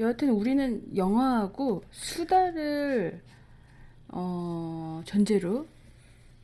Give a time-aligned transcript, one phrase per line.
[0.00, 3.22] 여하튼 우리는 영화하고 수다를
[4.08, 5.66] 어, 전제로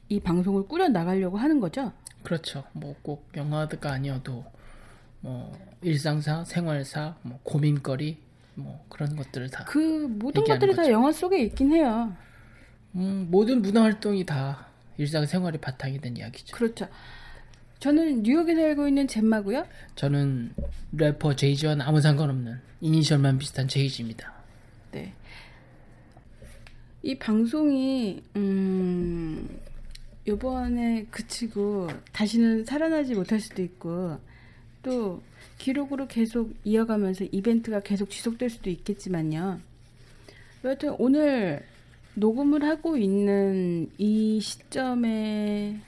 [0.09, 1.92] 이 방송을 꾸려 나가려고 하는 거죠.
[2.23, 2.64] 그렇죠.
[2.73, 4.45] 뭐 꼭 영화가 아니어도
[5.20, 5.52] 뭐
[5.83, 8.19] 일상사, 생활사, 뭐 고민거리
[8.55, 9.78] 뭐 그런 것들을 다 그
[10.09, 10.92] 모든 것들이 다 거죠.
[10.92, 12.12] 영화 속에 있긴 해요.
[12.94, 14.66] 음, 모든 문화 활동이 다
[14.98, 16.55] 일상생활이 바탕이 된 이야기죠.
[16.56, 16.88] 그렇죠.
[17.78, 19.66] 저는 뉴욕에 살고 있는 젬마고요.
[19.94, 20.52] 저는
[20.92, 24.32] 래퍼 제이지와는 아무 상관없는 이니셜만 비슷한 제이지입니다.
[24.92, 25.12] 네.
[27.02, 29.48] 이 방송이 음
[30.27, 34.19] 요번에 그치고 다시는 살아나지 못할 수도 있고
[34.82, 35.22] 또
[35.58, 39.60] 기록으로 계속 이어가면서 이벤트가 계속 지속될 수도 있겠지만요.
[40.64, 41.64] 여하튼 오늘
[42.14, 45.80] 녹음을 하고 있는 이 시점에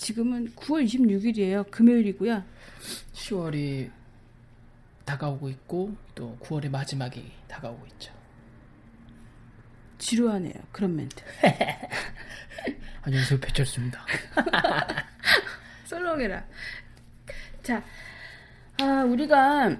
[0.00, 1.70] 지금은 9월 26일이에요.
[1.70, 2.42] 금요일이고요.
[3.12, 3.90] 10월이
[5.04, 8.10] 다가오고 있고 또 9월의 마지막이 다가오고 있죠.
[9.98, 10.54] 지루하네요.
[10.72, 11.22] 그런 멘트.
[13.02, 14.00] 안녕하세요 배철수입니다.
[15.84, 16.46] 썰렁해라.
[17.62, 17.84] 자,
[18.80, 19.76] 아, 우리가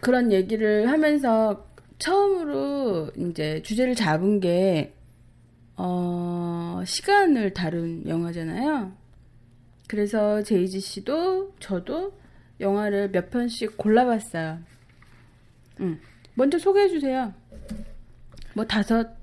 [0.00, 1.66] 그런 얘기를 하면서
[1.98, 4.94] 처음으로 이제 주제를 잡은 게,
[5.76, 9.03] 어, 시간을 다룬 영화잖아요.
[9.88, 12.12] 그래서 제이지 씨도 저도
[12.60, 14.58] 영화를 몇 편씩 골라봤어요.
[15.80, 16.00] 음,
[16.34, 17.34] 먼저 소개해 주세요.
[18.54, 19.16] 뭐 다섯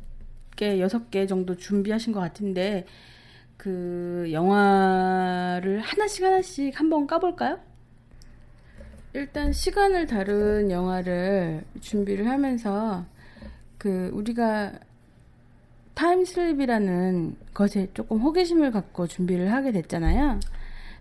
[0.56, 2.86] 개, 여섯 개 정도 준비하신 것 같은데,
[3.58, 7.60] 그 영화를 하나씩 하나씩 한번 까볼까요?
[9.14, 13.06] 일단 시간을 다룬 영화를 준비를 하면서
[13.78, 14.74] 그 우리가
[15.94, 20.40] 타임슬립이라는 것에 조금 호기심을 갖고 준비를 하게 됐잖아요.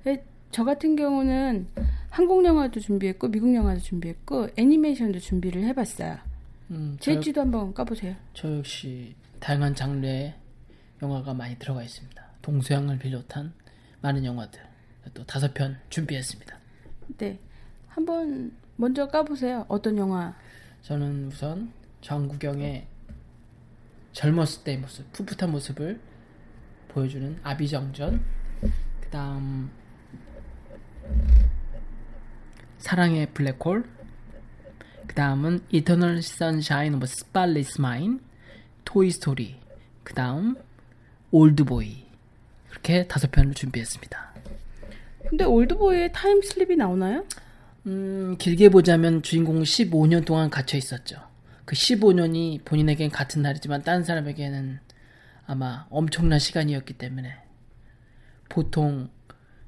[0.06, 1.66] 에, 저 같은 경우는
[2.10, 6.18] 한국 영화도 준비했고 미국 영화도 준비했고 애니메이션도 준비를 해봤어요.
[6.70, 8.14] 음, 저, 제이지도 한번 까보세요.
[8.34, 10.34] 저 역시 다양한 장르의
[11.02, 12.22] 영화가 많이 들어가 있습니다.
[12.42, 13.52] 동서양을 비롯한
[14.02, 14.60] 많은 영화들
[15.14, 16.56] 또 다섯 편 준비했습니다.
[17.18, 17.38] 네,
[17.88, 19.66] 한번 먼저 까보세요.
[19.68, 20.34] 어떤 영화?
[20.82, 22.86] 저는 우선 정구경의
[24.12, 26.00] 젊었을 때의 모습, 풋풋한 모습을
[26.88, 28.22] 보여주는 아비정전.
[29.00, 29.70] 그 다음
[32.78, 33.84] 사랑의 블랙홀.
[35.06, 38.20] 그 다음은 Eternal Sunshine of Spotless Mind,
[38.84, 39.56] 토이 스토리.
[40.02, 40.56] 그 다음
[41.30, 42.06] 올드보이.
[42.70, 44.34] 이렇게 다섯 편을 준비했습니다.
[45.28, 47.24] 근데 올드보이에 time slip이 나오나요?
[47.86, 51.29] 음, 길게 보자면 주인공은 15년 동안 갇혀 있었죠.
[51.70, 54.80] 그 15년이 본인에겐 같은 날이지만 다른 사람에게는
[55.46, 57.32] 아마 엄청난 시간이었기 때문에
[58.48, 59.08] 보통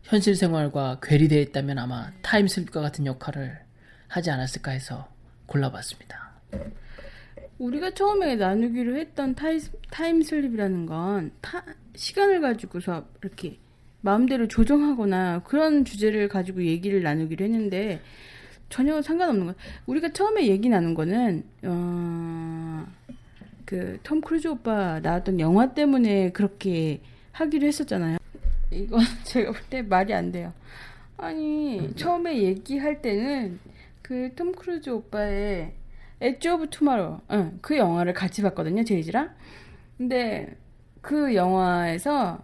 [0.02, 3.56] 현실 생활과 괴리되어 있다면 아마 타임슬립과 같은 역할을
[4.08, 5.08] 하지 않았을까 해서
[5.46, 6.32] 골라봤습니다.
[7.58, 9.60] 우리가 처음에 나누기로 했던 타이,
[9.92, 11.64] 타임슬립이라는 건 타,
[11.94, 13.60] 시간을 가지고서 이렇게
[14.00, 18.00] 마음대로 조정하거나 그런 주제를 가지고 얘기를 나누기로 했는데
[18.72, 19.54] 전혀 상관없는 거야.
[19.86, 22.86] 우리가 처음에 얘기 나눈 거는 어,
[23.66, 27.00] 그톰 크루즈 오빠 나왔던 영화 때문에 그렇게
[27.32, 28.16] 하기로 했었잖아요.
[28.70, 30.54] 이건 제가 볼 때 말이 안 돼요.
[31.18, 33.60] 아니 처음에 얘기할 때는
[34.00, 35.72] 그 톰 크루즈 오빠의
[36.20, 39.30] Edge of Tomorrow 응, 그 영화를 같이 봤거든요 제이지랑
[39.98, 40.56] 근데
[41.00, 42.40] 그 영화에서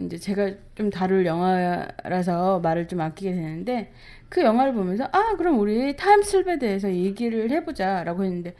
[0.00, 3.92] 이제 제가 좀 다룰 영화라서 말을 좀 아끼게 되는데
[4.32, 8.54] 그 영화를 보면서 아 그럼 우리 타임슬립에 대해서 얘기를 해보자라고 했는데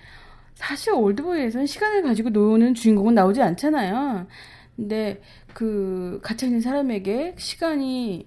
[0.54, 4.26] 사실 올드보이에서는 시간을 가지고 노는 주인공은 나오지 않잖아요
[4.76, 5.22] 근데
[5.54, 8.26] 그 갇혀 있는 사람에게 시간이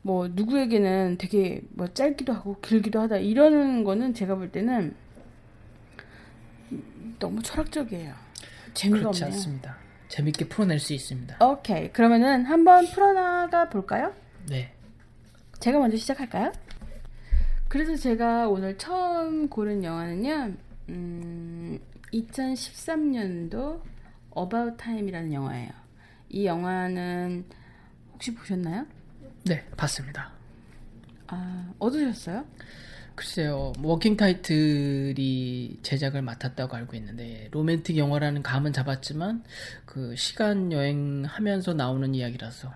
[0.00, 4.94] 뭐 누구에게는 되게 뭐 짧기도 하고 길기도 하다 이러는 거는 제가 볼 때는
[7.18, 8.14] 너무 철학적이에요.
[8.72, 9.36] 재미가 그렇지 없네요.
[9.36, 9.76] 않습니다.
[10.08, 11.44] 재밌게 풀어낼 수 있습니다.
[11.46, 14.14] 오케이 그러면은 한번 풀어나가 볼까요?
[14.48, 14.72] 네.
[15.58, 16.52] 제가 먼저 시작할까요?
[17.70, 20.54] 그래서 제가 오늘 처음 고른 영화는요,
[20.88, 21.78] 음,
[22.12, 23.80] 2013년도
[24.36, 25.70] About Time이라는 영화예요.
[26.30, 27.44] 이 영화는
[28.12, 28.86] 혹시 보셨나요?
[29.44, 30.32] 네, 봤습니다.
[31.28, 32.44] 아, 어떠셨어요?
[33.14, 39.44] 글쎄요, 워킹 타이틀이 제작을 맡았다고 알고 있는데 로맨틱 영화라는 감은 잡았지만
[39.86, 42.72] 그 시간 여행하면서 나오는 이야기라서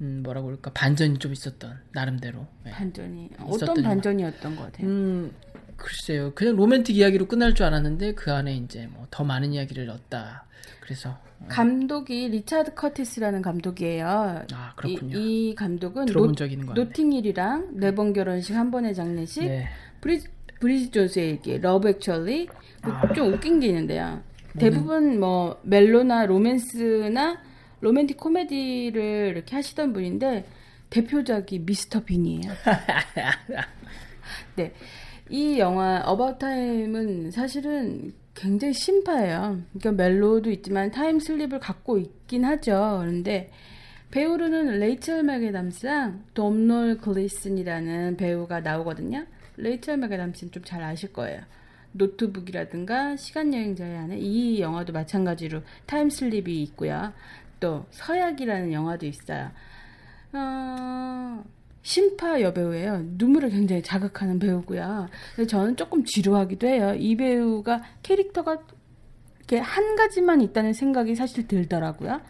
[0.00, 2.46] 음, 뭐라고 그럴까 반전이 좀 있었던 나름대로.
[2.64, 2.70] 네.
[2.72, 3.88] 반전이 어떤 있었던 영화.
[3.90, 4.86] 반전이었던 것 같아요.
[4.86, 5.32] 음,
[5.76, 10.44] 글쎄요, 그냥 로맨틱 이야기로 끝날 줄 알았는데 그 안에 이제 뭐 더 많은 이야기를 넣었다.
[10.80, 11.16] 그래서
[11.48, 14.06] 감독이 리차드 커티스라는 감독이에요.
[14.52, 15.16] 아 그렇군요.
[15.18, 16.74] 이, 이 감독은 들어본 노, 적 있는 거.
[16.74, 19.68] 노팅힐이랑 네 번 결혼식 한 번의 장례식, 네.
[20.00, 20.20] 브리,
[20.60, 22.48] 브리짓 존스의 일기, Love Actually
[22.82, 23.12] 아.
[23.14, 24.20] 좀 웃긴 게 있는데요.
[24.58, 27.38] 대부분 뭐 멜로나 로맨스나
[27.80, 30.44] 로맨틱 코미디를 이렇게 하시던 분인데
[30.90, 32.52] 대표작이 미스터 빈이에요.
[34.56, 34.72] 네.
[35.28, 39.60] 이 영화 About Time은 사실은 굉장히 신파예요.
[39.78, 42.98] 그러니까 멜로도 있지만 타임 슬립을 갖고 있긴 하죠.
[43.00, 43.50] 그런데
[44.10, 49.26] 배우로는 레이첼 맥에담스랑 돔놀 글리슨이라는 배우가 나오거든요.
[49.56, 51.40] 레이첼 맥에담스는 좀 잘 아실 거예요.
[51.92, 57.12] 노트북이라든가 시간여행자의 아내 이 영화도 마찬가지로 타임 슬립이 있고요.
[57.60, 59.50] 또 서약이라는 영화도 있어요.
[60.32, 61.44] 어,
[61.82, 63.02] 심파 여배우예요.
[63.12, 65.08] 눈물을 굉장히 자극하는 배우고요.
[65.34, 66.94] 근데 저는 조금 지루하기도 해요.
[66.94, 68.58] 이 배우가 캐릭터가
[69.38, 72.20] 이렇게 한 가지만 있다는 생각이 사실 들더라고요.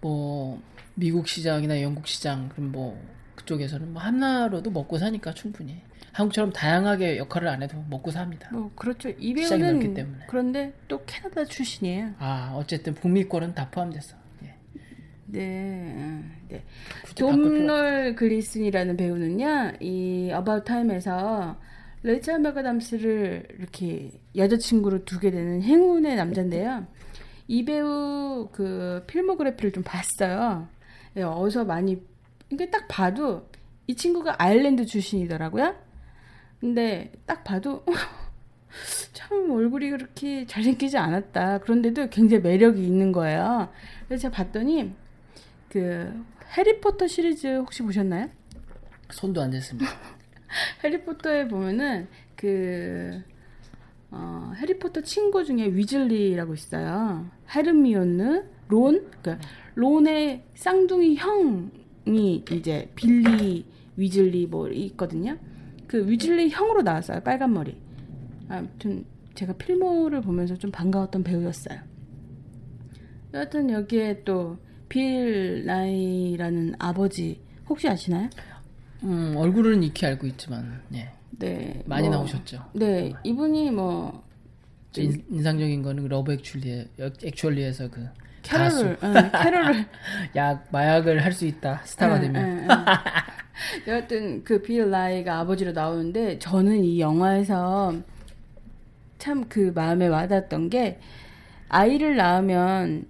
[0.00, 0.60] 뭐
[0.94, 3.00] 미국 시장이나 영국 시장 그럼 뭐
[3.36, 5.80] 그쪽에서는 뭐 하나로도 먹고 사니까 충분히
[6.12, 8.48] 한국처럼 다양하게 역할을 안 해도 먹고 삽니다.
[8.52, 9.10] 뭐 그렇죠.
[9.10, 10.24] 이 배우는 때문에.
[10.28, 12.14] 그런데 또 캐나다 출신이에요.
[12.18, 14.19] 아 어쨌든 북미권은 다 포함됐어.
[15.34, 15.38] 예.
[15.38, 16.64] 네, 네.
[17.04, 21.56] 바꿀 필요 돔널 글리슨이라는 배우는요, 이 About Time에서
[22.02, 26.86] 레이첼 맥아담스를 이렇게 여자친구로 두게 되는 행운의 남자인데요.
[27.46, 30.68] 이 배우 그 필모그래피를 좀 봤어요.
[31.16, 32.00] 예, 어디서 많이
[32.50, 33.48] 이게 딱 봐도
[33.86, 35.74] 이 친구가 아일랜드 출신이더라고요.
[36.60, 37.84] 근데 딱 봐도
[39.12, 41.58] 참 얼굴이 그렇게 잘생기지 않았다.
[41.58, 43.68] 그런데도 굉장히 매력이 있는 거예요.
[44.06, 44.92] 그래서 제가 봤더니
[45.70, 46.12] 그
[46.58, 48.28] 해리포터 시리즈 혹시 보셨나요?
[49.10, 49.88] 손도 안 댔습니다.
[50.82, 53.22] 해리포터에 보면은 그
[54.10, 57.30] 어, 해리포터 친구 중에 위즐리라고 있어요.
[57.54, 59.38] 헤르미온느, 론, 그러니까
[59.76, 63.64] 론의 쌍둥이 형이 이제 빌리
[63.96, 65.38] 위즐리 뭐 있거든요.
[65.86, 67.20] 그 위즐리 형으로 나왔어요.
[67.20, 67.76] 빨간 머리.
[68.48, 69.04] 아무튼
[69.36, 71.78] 제가 필모를 보면서 좀 반가웠던 배우였어요.
[73.32, 74.58] 여하튼 여기에 또
[74.90, 78.28] 빌 나이라는 아버지 혹시 아시나요?
[79.04, 81.08] 음, 얼굴은 익히 알고 있지만 예.
[81.30, 81.82] 네.
[81.86, 82.62] 많이 뭐, 나오셨죠.
[82.74, 84.22] 네, 이분이 뭐
[84.96, 86.84] 인, 인상적인 거는 Love Actually
[87.24, 88.06] Actually에서 그
[88.42, 89.86] 캐롤을, 응, 캐롤을
[90.36, 92.84] 약 마약을 할 수 있다 스타가 응, 되면 응, 응.
[93.86, 97.94] 여하튼 그 빌 나이가 아버지로 나오는데 저는 이 영화에서
[99.18, 100.98] 참 그 마음에 와닿았던 게
[101.68, 103.06] 아이를 낳으면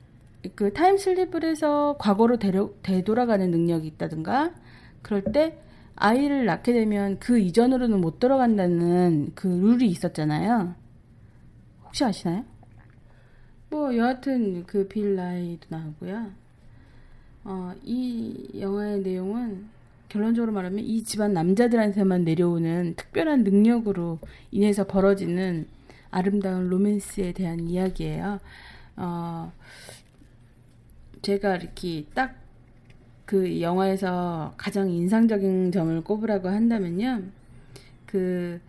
[0.55, 4.55] 그 타임 슬립을 해서 과거로 되려, 되돌아가는 능력이 있다든가
[5.03, 5.59] 그럴 때
[5.97, 10.75] 아이를 낳게 되면 그 이전으로는 못 돌아간다는 그 룰이 있었잖아요.
[11.85, 12.45] 혹시 아시나요?
[13.69, 16.31] 뭐 여하튼 그 빌 나이도 나오고요.
[17.45, 19.69] 어, 이 영화의 내용은
[20.09, 24.19] 결론적으로 말하면 이 집안 남자들한테만 내려오는 특별한 능력으로
[24.51, 25.69] 인해서 벌어지는
[26.11, 28.41] 아름다운 로맨스에 대한 이야기예요.
[28.97, 29.53] 어,
[31.23, 32.41] 제가 이렇게 딱
[33.31, 37.23] 그 영화에서 가장 인상적인 점을 꼽으라고 한다면요.
[38.05, 38.61] 그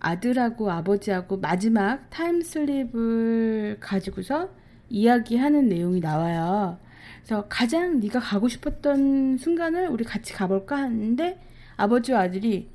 [0.00, 4.48] 아들하고 아버지하고 마지막 타임슬립을 가지고서
[4.88, 6.78] 이야기하는 내용이 나와요.
[7.18, 11.38] 그래서 가장 네가 가고 싶었던 순간을 우리 같이 가볼까 하는데
[11.76, 12.70] 아버지와 아들이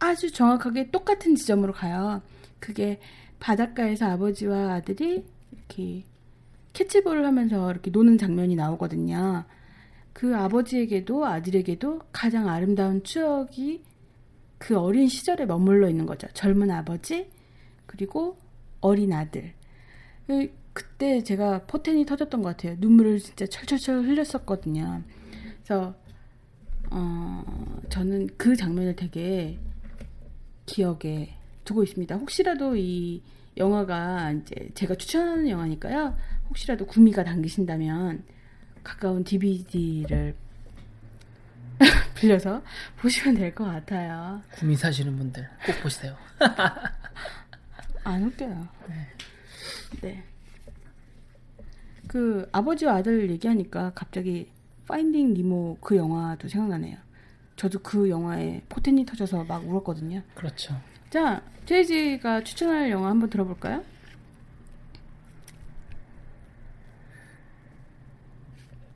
[0.00, 2.20] 아주 정확하게 똑같은 지점으로 가요.
[2.58, 2.98] 그게
[3.38, 6.02] 바닷가에서 아버지와 아들이 이렇게
[6.74, 9.44] 캐치볼을 하면서 이렇게 노는 장면이 나오거든요.
[10.12, 13.82] 그 아버지에게도 아들에게도 가장 아름다운 추억이
[14.58, 16.28] 그 어린 시절에 머물러 있는 거죠.
[16.34, 17.30] 젊은 아버지
[17.86, 18.36] 그리고
[18.80, 19.52] 어린 아들.
[20.26, 22.76] 그- 그때 제가 포텐이 터졌던 것 같아요.
[22.80, 25.02] 눈물을 진짜 철철철 흘렸었거든요.
[25.62, 25.94] 그래서
[26.90, 27.44] 어,
[27.88, 29.58] 저는 그 장면을 되게
[30.66, 32.16] 기억에 두고 있습니다.
[32.16, 33.22] 혹시라도 이
[33.56, 36.16] 영화가 이제 제가 추천하는 영화니까요.
[36.48, 38.24] 혹시라도 구미가 당기신다면
[38.82, 40.34] 가까운 DVD를
[42.20, 42.62] 돌려서
[43.00, 44.42] 보시면 될 것 같아요.
[44.52, 46.16] 구미 사시는 분들 꼭 보세요.
[48.04, 48.68] 안 웃겨요.
[50.02, 50.22] 네.
[52.06, 54.50] 그 아버지와 아들 얘기하니까 갑자기
[54.86, 56.98] 파인딩 니모 그 영화도 생각나네요.
[57.56, 60.22] 저도 그 영화에 포텐이 터져서 막 울었거든요.
[60.34, 60.78] 그렇죠.
[61.14, 63.84] 자, 제이지가 추천할 영화 한번 들어볼까요?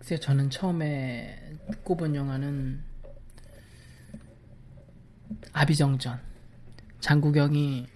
[0.00, 2.82] 글쎄요, 저는 처음에 꼽은 영화는
[5.52, 6.18] 아비정전.
[6.98, 7.86] 장국영이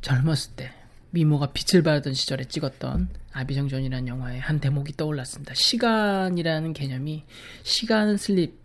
[0.00, 0.72] 젊었을 때
[1.10, 5.54] 미모가 빛을 발하던 시절에 찍었던 아비정전이라는 영화의 한 대목이 떠올랐습니다.
[5.54, 7.24] 시간이라는 개념이
[7.62, 8.58] 시간 슬립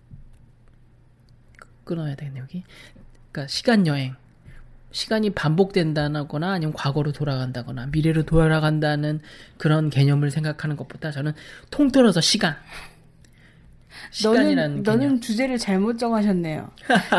[1.83, 2.63] 끊어야 되겠네 여기.
[3.31, 4.15] 그러니까 시간 여행.
[4.95, 9.19] 시간이 반복된다거나 아니면 과거로 돌아간다거나 미래로 돌아간다는
[9.57, 11.33] 그런 개념을 생각하는 것보다 저는
[11.69, 12.55] 통틀어서 시간.
[14.11, 14.99] 시간이라는 너는, 개념.
[14.99, 16.71] 너는 주제를 잘못 정하셨네요.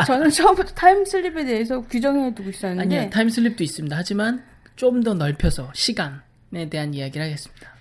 [0.07, 3.95] 저는 처음부터 타임슬립에 대해서 규정해 두고 있었는데 아니요, 타임슬립도 있습니다.
[3.95, 4.43] 하지만
[4.75, 7.75] 좀 더 넓혀서 시간에 대한 이야기를 하겠습니다.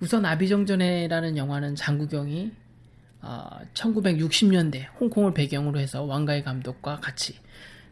[0.00, 2.50] 우선 아비정전해라는 영화는 장국영이
[3.20, 7.34] 어, 1960년대 홍콩을 배경으로 해서 왕가위 감독과 같이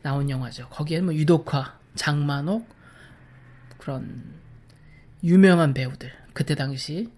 [0.02, 0.68] 나온 영화죠.
[0.68, 2.66] 거기에 뭐 유덕화, 장만옥
[3.78, 4.22] 그런
[5.22, 7.10] 유명한 배우들 그때 당시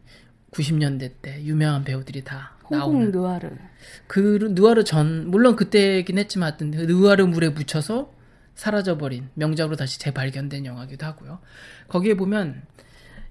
[0.52, 3.50] 90년대 때 유명한 배우들이 다 나오는 느와르.
[4.06, 8.12] 그 느와르 전 물론 그때긴 했지만 하여튼 그 느와르 물에 묻혀서
[8.54, 11.40] 사라져버린 명작으로 다시 재발견된 영화기도 하고요.
[11.88, 12.62] 거기에 보면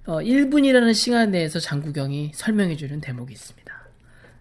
[0.06, 3.72] 어, 1분이라는 시간 내에서 장구경이 설명해주는 대목이 있습니다.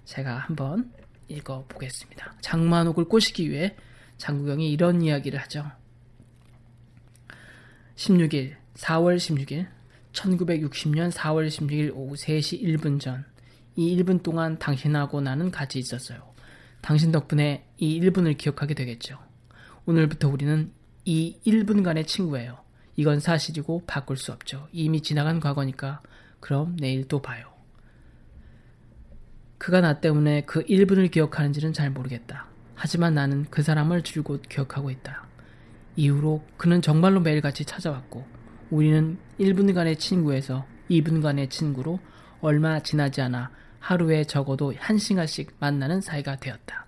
[0.04, 0.90] 제가 한번
[1.28, 2.34] 읽어보겠습니다.
[2.40, 3.76] 장만옥을 꼬시기 위해
[4.20, 5.64] 장구경이 이런 이야기를 하죠.
[7.96, 9.66] 16일, 4월 16일,
[10.12, 13.24] 1960년 4월 16일 오후 3시 1분 전,
[13.76, 16.18] 이 1분 동안 당신하고 나는 같이 있었어요.
[16.82, 19.18] 당신 덕분에 이 1분을 기억하게 되겠죠.
[19.86, 20.70] 오늘부터 우리는
[21.04, 22.58] 이 1분간의 친구예요.
[22.96, 24.68] 이건 사실이고 바꿀 수 없죠.
[24.72, 26.02] 이미 지나간 과거니까
[26.40, 27.50] 그럼 내일 또 봐요.
[29.56, 32.49] 그가 나 때문에 그 1분을 기억하는지는 잘 모르겠다.
[32.82, 35.26] 하지만 나는 그 사람을 줄곧 기억하고 있다.
[35.96, 38.24] 이후로 그는 정말로 매일같이 찾아왔고
[38.70, 42.00] 우리는 1분간의 친구에서 2분간의 친구로
[42.40, 46.86] 얼마 지나지 않아 하루에 적어도 한 시간씩 만나는 사이가 되었다.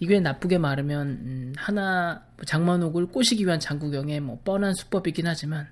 [0.00, 5.68] 이게 나쁘게 말하면 음, 하나 장만옥을 꼬시기 위한 장구경의 뭐 뻔한 수법이긴 하지만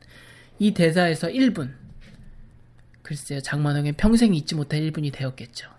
[0.58, 1.72] 이 대사에서 1분
[3.00, 5.70] 글쎄요 장만옥의 평생 잊지 못할 1분이 되었겠죠.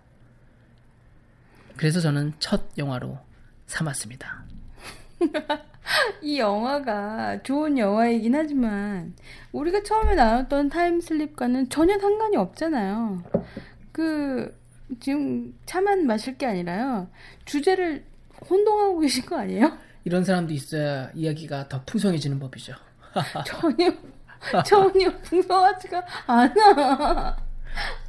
[1.78, 3.20] 그래서 저는 첫 영화로
[3.74, 4.44] 삼았습니다.
[6.22, 9.14] 이 영화가 좋은 영화이긴 하지만
[9.52, 13.24] 우리가 처음에 나눴던 타임슬립과는 전혀 상관이 없잖아요.
[13.92, 14.56] 그
[15.00, 17.08] 지금 차만 마실 게 아니라요.
[17.46, 18.04] 주제를
[18.50, 19.78] 혼동하고 계신 거 아니에요?
[20.06, 22.76] 이런 사람도 있어야 이야기가 더 풍성해지는 법이죠.
[23.46, 23.92] 전혀
[24.66, 27.38] 전혀 풍성하지가 않아.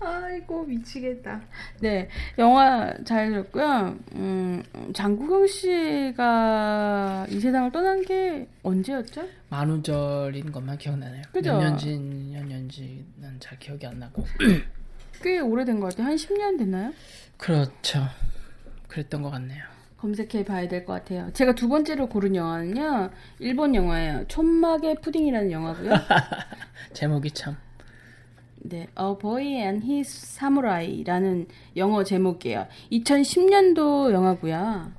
[0.00, 1.40] 아이고 미치겠다.
[1.80, 3.96] 네 영화 잘 들었고요.
[4.14, 9.26] 음, 장국영 씨가 이 세상을 떠난 게 언제였죠?
[9.48, 11.22] 만우절인 것만 기억나네요.
[11.32, 11.52] 그죠?
[11.54, 14.24] 몇 년진, 몇 년지는 잘 기억이 안 나고.
[15.22, 16.08] 꽤 오래된 것 같아요.
[16.08, 16.92] 한 10년 됐나요?
[17.36, 18.04] 그렇죠.
[18.88, 19.62] 그랬던 것 같네요.
[19.96, 21.30] 검색해 봐야 될 것 같아요.
[21.32, 23.10] 제가 두 번째로 고른 영화는요.
[23.38, 24.26] 일본 영화예요.
[24.28, 25.92] 촌막의 푸딩이라는 영화고요.
[26.92, 27.56] 제목이 참.
[28.66, 32.66] 네, A Boy and His Samurai라는 영어 제목이에요.
[32.92, 34.90] 2010년도 영화고요.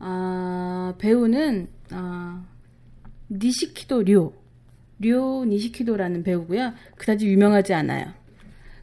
[0.00, 2.44] 아, 배우는 아,
[3.30, 4.34] 니시키도 료,
[4.98, 6.72] 료 니시키도라는 배우고요.
[6.96, 8.06] 그다지 유명하지 않아요.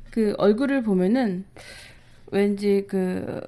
[0.09, 1.43] 그 얼굴을 보면은
[2.31, 3.41] 왠지 그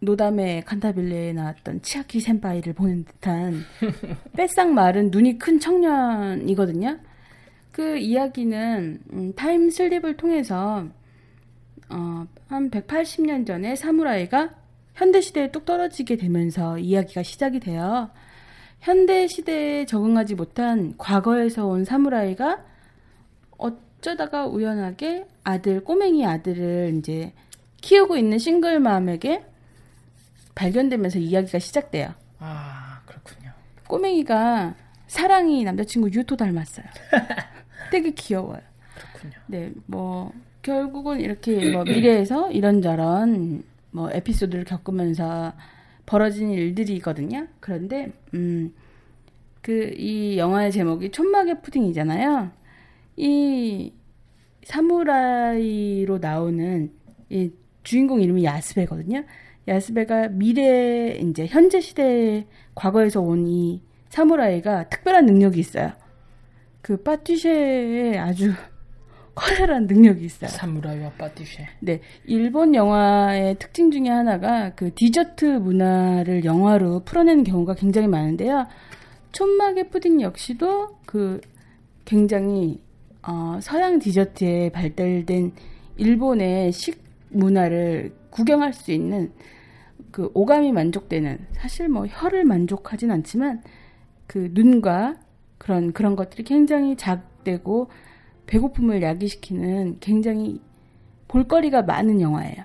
[0.00, 3.64] 노다메 칸타빌레에 나왔던 치아키 先輩를 보는 듯한
[4.34, 6.98] 빼싹 마른 눈이 큰 청년이거든요.
[7.74, 10.86] 그 이야기는 음, 타임 슬립을 통해서
[11.88, 14.50] 어, 한 180년 전에 사무라이가
[14.94, 18.10] 현대 시대에 뚝 떨어지게 되면서 이야기가 시작이 돼요.
[18.78, 22.64] 현대 시대에 적응하지 못한 과거에서 온 사무라이가
[23.58, 27.32] 어쩌다가 우연하게 아들 꼬맹이 아들을 이제
[27.80, 29.44] 키우고 있는 싱글맘에게
[30.54, 32.14] 발견되면서 이야기가 시작돼요.
[32.38, 33.50] 아, 그렇군요.
[33.88, 34.76] 꼬맹이가
[35.08, 36.86] 사랑이 남자친구 유토 닮았어요.
[37.94, 38.60] 되게 귀여워요.
[38.94, 39.34] 그렇군요.
[39.46, 40.32] 네, 뭐
[40.62, 45.52] 결국은 이렇게 뭐 미래에서 이런저런 뭐 에피소드를 겪으면서
[46.06, 47.46] 벌어진 일들이거든요.
[47.60, 48.74] 그런데 음,
[49.62, 52.50] 그 이 영화의 제목이 촌막의 푸딩이잖아요.
[53.16, 53.92] 이
[54.64, 56.90] 사무라이로 나오는
[57.30, 57.50] 이
[57.82, 59.24] 주인공 이름이 야스베거든요.
[59.68, 65.92] 야스베가 미래 이제 현재 시대 과거에서 온 이 사무라이가 특별한 능력이 있어요.
[66.84, 68.52] 그 빠뚜쉐의 아주
[69.34, 70.50] 커다란 능력이 있어요.
[70.50, 71.66] 사무라이와 빠티쉐.
[71.80, 78.66] 네, 일본 영화의 특징 중에 하나가 그 디저트 문화를 영화로 풀어내는 경우가 굉장히 많은데요.
[79.32, 81.40] 촌마개 푸딩 역시도 그
[82.04, 82.82] 굉장히
[83.22, 85.52] 어, 서양 디저트에 발달된
[85.96, 89.32] 일본의 식 문화를 구경할 수 있는
[90.10, 93.62] 그 오감이 만족되는 사실 뭐 혀를 만족하진 않지만
[94.26, 95.23] 그 눈과
[95.64, 97.88] 그런 그런 것들이 굉장히 작되고
[98.46, 100.60] 배고픔을 야기시키는 굉장히
[101.28, 102.64] 볼거리가 많은 영화예요.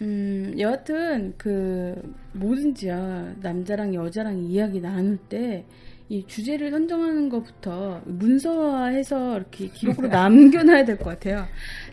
[0.00, 5.64] 음, 여하튼 그 뭐든지요 남자랑 여자랑 이야기 나눌 때
[6.08, 11.46] 이 주제를 선정하는 것부터 문서화해서 이렇게 기록으로 남겨놔야 될 것 같아요.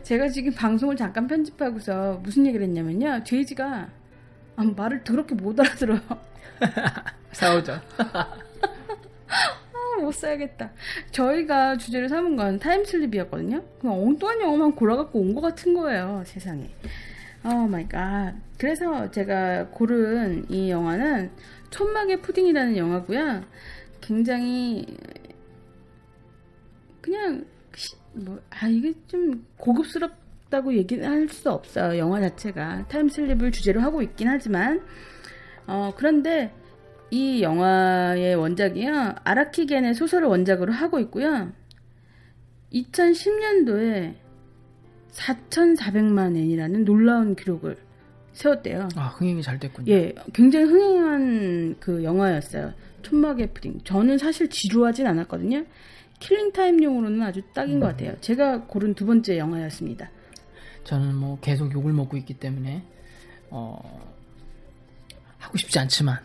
[0.04, 3.24] 제가 지금 방송을 잠깐 편집하고서 무슨 얘기를 했냐면요.
[3.24, 3.90] 제이지가
[4.58, 6.00] 아, 말을 더럽게 못 알아들어요.
[7.32, 7.80] 싸우죠.
[9.32, 10.72] 아, 못 써야겠다.
[11.12, 13.62] 저희가 주제를 삼은 건 타임슬립이었거든요.
[13.80, 16.70] 그냥 엉뚱한 영화만 골라갖고 온 것 같은 거예요, 세상에.
[17.44, 18.34] Oh my god.
[18.58, 21.32] 그래서 제가 고른 이 영화는
[21.72, 23.44] 촌마게 푸딩이라는 영화고요.
[24.02, 24.86] 굉장히
[27.02, 27.46] 그냥
[27.76, 31.98] 시- 뭐, 아 이게 좀 고급스럽다고 얘기할 수 없어요.
[31.98, 34.82] 영화 자체가 타임슬립을 주제로 하고 있긴 하지만
[35.68, 36.54] 어 그런데
[37.12, 41.52] 이 영화의 원작이요 아라키 겐의 소설을 원작으로 하고 있고요.
[42.74, 44.16] 2010년도에
[45.12, 47.78] 4,400만 엔이라는 놀라운 기록을
[48.32, 48.88] 세웠대요.
[48.96, 49.92] 아, 흥행이 잘 됐군요.
[49.92, 52.74] 예, 굉장히 흥행한 그 영화였어요.
[53.02, 53.82] 촌마게 푸딩.
[53.84, 55.66] 저는 사실 지루하진 않았거든요.
[56.20, 58.16] killing time용으로는 아주 딱인 것 같아요.
[58.22, 60.10] 제가 고른 두 번째 영화였습니다.
[60.86, 62.84] 저는 뭐 계속 욕을 먹고 있기 때문에
[63.50, 64.16] 어
[65.42, 66.18] 하고 싶지 않지만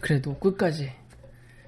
[0.00, 0.90] 그래도 끝까지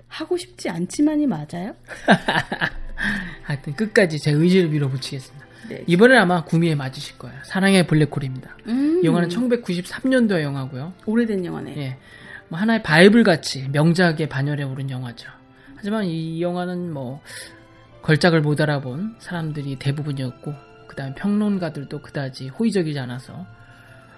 [0.08, 1.74] 하고 싶지 않지만이 맞아요?
[3.42, 5.46] 하여튼 끝까지 제 의지를 밀어붙이겠습니다.
[5.68, 5.84] 네.
[5.86, 7.36] 이번엔 아마 구미에 맞으실 거예요.
[7.44, 8.56] 사랑의 블랙홀입니다.
[8.66, 10.92] 음, 이 영화는 1993년도 영화고요.
[11.06, 11.76] 오래된 영화네.
[11.76, 11.98] 예.
[12.48, 15.28] 뭐 하나의 바이블 같이 명작의 반열에 오른 영화죠.
[15.76, 17.20] 하지만 이 영화는 뭐
[18.02, 20.54] 걸작을 못 알아본 사람들이 대부분이었고
[20.88, 23.46] 그다음에 평론가들도 그다지 호의적이지 않아서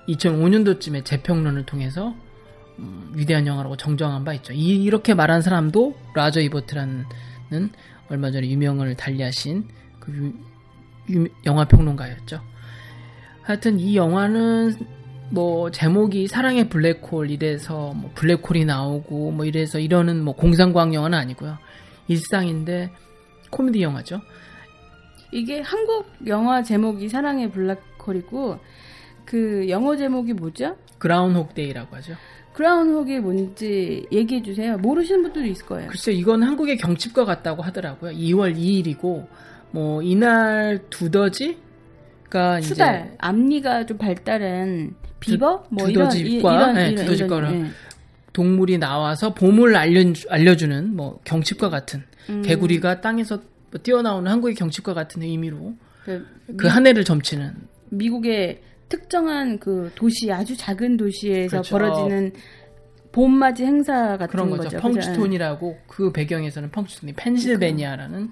[0.09, 2.15] 2005년도쯤에 재평론을 통해서
[2.79, 4.53] 음, 위대한 영화라고 정정한 바 있죠.
[4.53, 7.05] 이, 이렇게 말한 사람도 라저 이버트라는
[8.09, 9.69] 얼마 전에 유명을 달리하신
[10.01, 10.35] 그
[11.45, 12.41] 영화 평론가였죠.
[13.43, 14.75] 하여튼 이 영화는
[15.31, 21.59] 뭐 제목이 사랑의 블랙홀 이래서 뭐 블랙홀이 나오고 뭐 이래서 이러는 뭐 공상과학 영화는 아니고요.
[22.09, 22.91] 일상인데
[23.51, 24.21] 코미디 영화죠.
[25.33, 28.59] 이게 한국 영화 제목이 사랑의 블랙홀이고
[29.25, 30.77] 그 영어 제목이 뭐죠?
[30.99, 32.15] Groundhog Day라고 하죠.
[32.57, 34.79] Groundhog이 뭔지 얘기해 주세요.
[34.79, 35.89] 모르시는 분들도 있을 거예요.
[35.91, 38.13] 글쎄 이건 한국의 경칩과 같다고 하더라고요.
[38.13, 39.27] 2월 2일이고
[39.73, 46.95] 뭐 이날 두더지가 이제 수달, 앞니가 좀 발달한 비버 뭐 이런 두더지과, 이- 네, 이런
[47.05, 47.71] 두더지과랑 이런, 예.
[48.33, 52.43] 동물이 나와서 봄을 알려, 알려주는 뭐 경칩과 같은 음.
[52.43, 53.41] 개구리가 땅에서
[53.71, 56.25] 뭐 뛰어나오는 한국의 경칩과 같은 의미로 그
[56.57, 57.53] 그 한 해를 점치는
[57.91, 61.71] 미국의 특정한 그 도시 아주 작은 도시에서 그렇죠.
[61.77, 62.33] 벌어지는
[63.13, 64.65] 봄맞이 행사 같은 그런 거죠.
[64.65, 64.79] 거죠.
[64.79, 68.31] 펑치톤이라고 그 배경에서는 펑치톤이 펜실베니아라는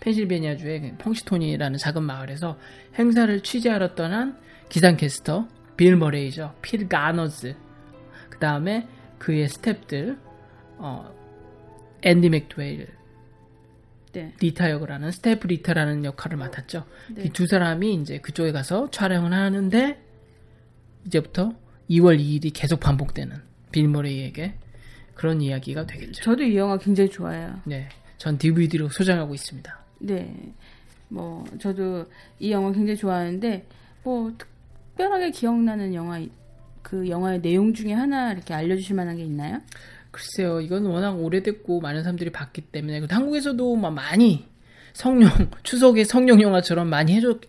[0.00, 2.58] 펜실베니아 주의 그 펑치톤이라는 작은 마을에서
[2.98, 4.36] 행사를 취재하러 떠난
[4.68, 6.54] 기상캐스터 빌 머레이죠.
[6.62, 7.54] 필 가너즈.
[8.28, 8.86] 그 다음에
[9.18, 10.18] 그의 스탭들
[10.78, 11.10] 어,
[12.02, 12.86] 앤디 맥도웰
[14.14, 14.32] 네.
[14.40, 16.84] 리타 역을 하는 스테프 리타라는 역할을 맡았죠.
[17.14, 17.24] 네.
[17.24, 20.00] 이 두 사람이 이제 그쪽에 가서 촬영을 하는데
[21.06, 21.54] 이제부터
[21.90, 23.36] 2월 2일이 계속 반복되는
[23.72, 24.54] 빌 머레이에게
[25.14, 26.22] 그런 이야기가 되겠죠.
[26.22, 27.60] 저도 이 영화 굉장히 좋아해요.
[27.64, 29.78] 네, 전 DVD로 소장하고 있습니다.
[29.98, 30.34] 네.
[31.08, 32.06] 뭐 저도
[32.38, 33.66] 이 영화 굉장히 좋아하는데
[34.04, 36.24] 뭐 특별하게 기억나는 영화
[36.82, 39.60] 그 영화의 내용 중에 하나 이렇게 알려주실 만한 게 있나요?
[40.14, 44.44] 글쎄요, 이건 워낙 오래됐고 많은 사람들이 봤기 때문에 한국에서도 막 많이
[44.92, 45.28] 성룡
[45.64, 47.40] 추석에 성룡 영화처럼 많이 해주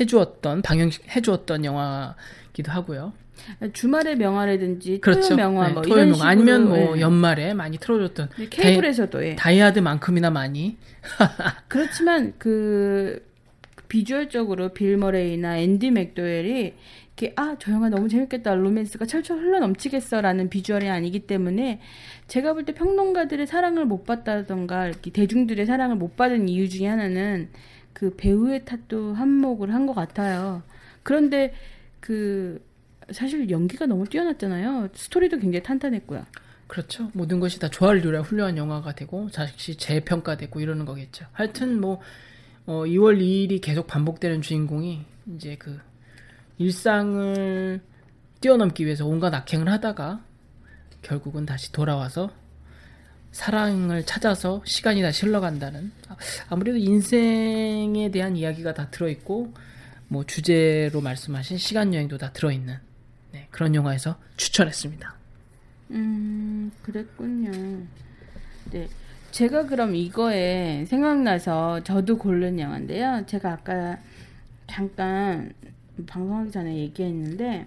[0.00, 3.12] 해주었던 방영 해 주었던 영화기도 하고요.
[3.74, 5.28] 주말의 명화라든지 그렇죠.
[5.28, 6.28] 토요 명화 네, 뭐 토요 이런 명화.
[6.28, 7.00] 아니면 뭐 예.
[7.02, 9.36] 연말에 많이 틀어줬던 네, 케이블에서도 예.
[9.36, 10.78] 다이아드만큼이나 많이
[11.68, 13.22] 그렇지만 그
[13.88, 16.72] 비주얼적으로 빌 머레이나 앤디 맥도웰이
[17.20, 21.80] 이렇게 아 저 영화 너무 재밌겠다 로맨스가 철철 흘러 넘치겠어라는 비주얼이 아니기 때문에
[22.26, 27.50] 제가 볼 때 평론가들의 사랑을 못 받다던가 이렇게 대중들의 사랑을 못 받은 이유 중에 하나는
[27.92, 30.62] 그 배우의 탓도 한몫을 한 것 같아요.
[31.02, 31.52] 그런데
[32.00, 32.64] 그
[33.10, 34.88] 사실 연기가 너무 뛰어났잖아요.
[34.94, 36.24] 스토리도 굉장히 탄탄했고요.
[36.68, 37.10] 그렇죠.
[37.14, 41.26] 모든 것이 다 조화를 훌륭한 영화가 되고 다시 재평가되고 이러는 거겠죠.
[41.32, 42.00] 하여튼 뭐
[42.66, 45.04] 어, 2월 2일이 계속 반복되는 주인공이
[45.34, 45.80] 이제 그
[46.60, 47.80] 일상을
[48.42, 50.20] 뛰어넘기 위해서 온갖 악행을 하다가
[51.00, 52.30] 결국은 다시 돌아와서
[53.32, 55.90] 사랑을 찾아서 시간이 다시 흘러간다는
[56.50, 59.54] 아무래도 인생에 대한 이야기가 다 들어있고
[60.08, 62.76] 뭐 주제로 말씀하신 시간 여행도 다 들어있는
[63.32, 65.14] 네, 그런 영화에서 추천했습니다.
[65.92, 67.86] 음, 그랬군요.
[68.70, 68.86] 네.
[69.30, 73.24] 제가 그럼 이거에 생각나서 저도 고른 영화인데요.
[73.26, 73.98] 제가 아까
[74.66, 75.54] 잠깐
[76.06, 77.66] 방송하기 전에 얘기했는데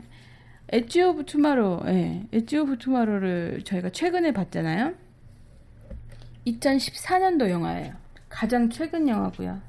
[0.69, 2.25] Edge of Tomorrow, 예.
[2.31, 4.93] Edge of Tomorrow를 저희가 최근에 봤잖아요.
[6.47, 7.93] 2014년도 영화예요.
[8.29, 9.61] 가장 최근 영화고요.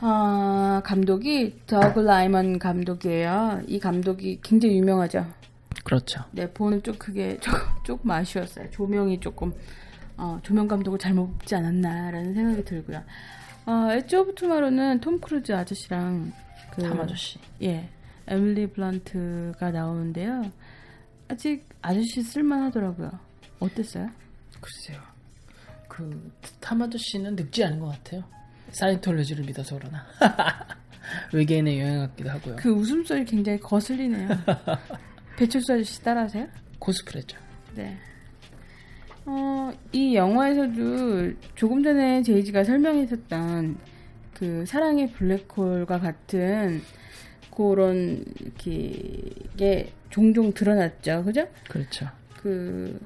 [0.00, 3.62] 아, 감독이 더그 라이먼 감독이에요.
[3.66, 5.26] 이 감독이 굉장히 유명하죠.
[5.84, 6.24] 그렇죠.
[6.32, 8.70] 네, 보는 좀 그게 조금, 조금 아쉬웠어요.
[8.70, 9.52] 조명이 조금
[10.16, 13.02] 어, 조명 감독을 잘못 뽑지 않았나라는 생각이 들고요.
[13.66, 16.32] 어, Edge of Tomorrow는 톰 크루즈 아저씨랑
[16.72, 17.38] 그, 탐 아저씨.
[17.62, 17.88] 예,
[18.26, 20.50] 에밀리 블런트가 나오는데요.
[21.28, 23.10] 아직 아저씨 쓸만하더라고요.
[23.60, 24.10] 어땠어요?
[24.60, 25.00] 글쎄요.
[25.88, 28.24] 그 탐 아저씨는 늙지 않은 것 같아요.
[28.70, 30.06] 사이언톨로지를 믿어서 그러나
[31.32, 32.56] 외계인의 영향 같기도 하고요.
[32.56, 34.28] 그 웃음소리 굉장히 거슬리네요.
[35.36, 36.46] 배철수 아저씨 따라하세요?
[36.78, 37.38] 코스프레죠.
[37.74, 37.98] 네.
[39.24, 43.76] 어, 이 영화에서도 조금 전에 제이지가 설명했었던
[44.34, 46.82] 그 사랑의 블랙홀과 같은
[47.54, 48.92] 그런 이렇게
[49.56, 51.22] 게 종종 드러났죠.
[51.24, 51.46] 그죠?
[51.68, 52.08] 그렇죠.
[52.42, 52.98] 그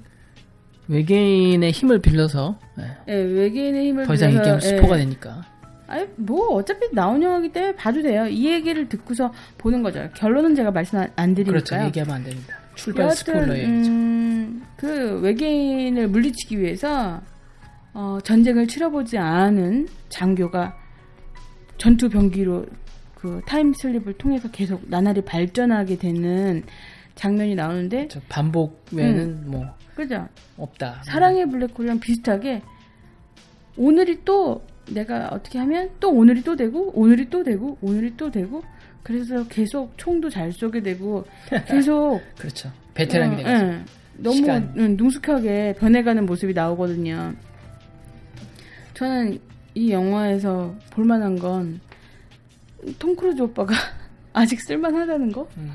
[0.88, 2.84] 외계인의 힘을 빌려서 네.
[3.08, 5.02] 예, 외계인의 힘을 더 이상 빌려서, 얘기하면 스포가 예.
[5.02, 5.44] 되니까.
[5.88, 8.26] 아니 뭐 어차피 나온 영화기 때문에 봐도 돼요.
[8.26, 10.08] 이 얘기를 듣고서 보는 거죠.
[10.14, 11.52] 결론은 제가 말씀 안- 안 그렇죠.
[11.52, 11.86] 드리니까요.
[11.86, 12.56] 얘기하면 안 됩니다.
[12.74, 13.66] 출발 스포일러예요.
[13.68, 13.82] 음,
[14.76, 17.20] 그 외계인을 물리치기 위해서
[17.92, 20.76] 어, 전쟁을 치러보지 않은 장교가
[21.78, 22.66] 전투 병기로
[23.14, 26.62] 그 타임슬립을 통해서 계속 나날이 발전하게 되는
[27.14, 29.44] 장면이 나오는데 저 반복 외에는 음.
[29.46, 30.28] 뭐 그죠?
[30.58, 31.02] 없다.
[31.06, 32.62] 사랑의 블랙홀이랑 비슷하게
[33.76, 38.62] 오늘이 또 내가 어떻게 하면 또 오늘이 또 되고 오늘이 또 되고 오늘이 또 되고
[39.02, 41.24] 그래서 계속 총도 잘 쏘게 되고
[41.68, 42.70] 계속 그렇죠.
[42.94, 43.72] 베테랑이 어, 돼가지고.
[44.18, 44.22] 예.
[44.22, 44.72] 너무 시간.
[44.76, 47.34] 응, 능숙하게 변해가는 모습이 나오거든요.
[48.94, 49.38] 저는
[49.74, 51.80] 이 영화에서 볼만한 건
[52.98, 53.74] 톰 크루즈 오빠가
[54.32, 55.48] 아직 쓸만하다는 거.
[55.56, 55.72] 음,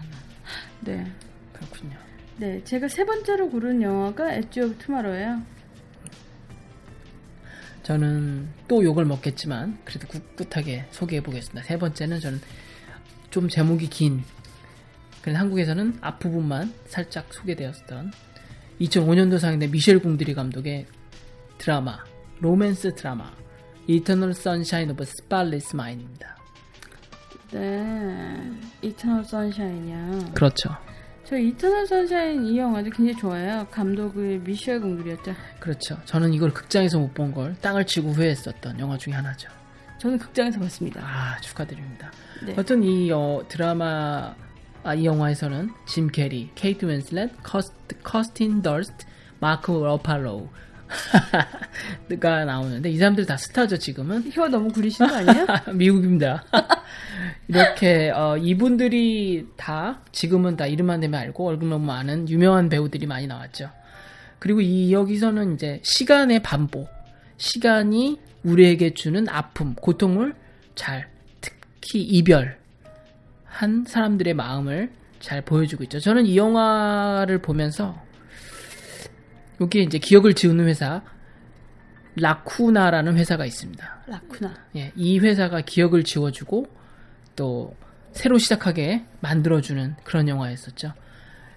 [0.81, 1.05] 네,
[1.53, 1.97] 그렇군요.
[2.37, 5.41] 네, 제가 세 번째로 고른 영화가 엣지 of Tomorrow예요.
[7.83, 11.63] 저는 또 욕을 먹겠지만 그래도 꿋꿋하게 소개해 보겠습니다.
[11.63, 12.39] 세 번째는 저는
[13.31, 14.23] 좀 제목이 긴
[15.21, 18.11] 그래서 한국에서는 앞부분만 살짝 소개되었던
[18.81, 20.85] 2005년도 상영된 미셸 공드리 감독의
[21.57, 21.99] 드라마
[22.39, 23.31] 로맨스 드라마
[23.87, 26.37] Eternal Sunshine of Spotless Mind입니다.
[27.51, 30.31] 네, Eternal Sunshine이요.
[30.33, 30.69] 그렇죠.
[31.25, 33.67] 저 Eternal Sunshine 이 영화도 굉장히 좋아요.
[33.69, 35.33] 감독의 미셸 공드리였죠.
[35.59, 35.97] 그렇죠.
[36.05, 39.49] 저는 이걸 극장에서 못 본 걸 땅을 치고 후회했었던 영화 중에 하나죠.
[39.99, 41.01] 저는 극장에서 봤습니다.
[41.03, 42.11] 아 축하드립니다.
[42.45, 42.55] 네.
[42.57, 44.33] 어떤 이 어, 드라마
[44.83, 49.05] 아, 이 영화에서는 짐 캐리, 케이트 윈슬렛, 커스트, 커스틴 던스트,
[49.39, 50.49] 마크 러팔로우
[52.19, 55.45] 가 나오는데 이 사람들 다 스타죠 지금은 혀 너무 굴리신 거 아니에요?
[55.73, 56.43] 미국입니다.
[57.47, 63.27] 이렇게 어, 이분들이 다 지금은 다 이름만 대면 알고 얼굴 너무 아는 유명한 배우들이 많이
[63.27, 63.69] 나왔죠.
[64.39, 66.89] 그리고 이 여기서는 이제 시간의 반복,
[67.37, 70.33] 시간이 우리에게 주는 아픔, 고통을
[70.75, 71.07] 잘
[71.39, 72.60] 특히 이별
[73.51, 75.99] 한 사람들의 마음을 잘 보여주고 있죠.
[75.99, 78.01] 저는 이 영화를 보면서
[79.59, 81.03] 여기에 이제 기억을 지우는 회사
[82.15, 84.03] 라쿠나라는 회사가 있습니다.
[84.07, 84.55] 라쿠나.
[84.77, 86.65] 예, 이 회사가 기억을 지워주고
[87.35, 87.75] 또
[88.13, 90.93] 새로 시작하게 만들어주는 그런 영화였었죠.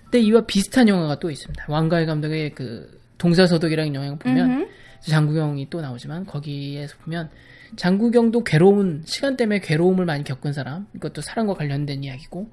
[0.03, 1.65] 근데 이와 비슷한 영화가 또 있습니다.
[1.69, 4.69] 왕가의 감독의 그 동사서독이라는 영화 보면 음흠.
[5.09, 7.31] 장국영이 또 나오지만 거기에서 보면
[7.77, 12.51] 장국영도 괴로운 시간 때문에 괴로움을 많이 겪은 사람 이것도 사랑과 관련된 이야기고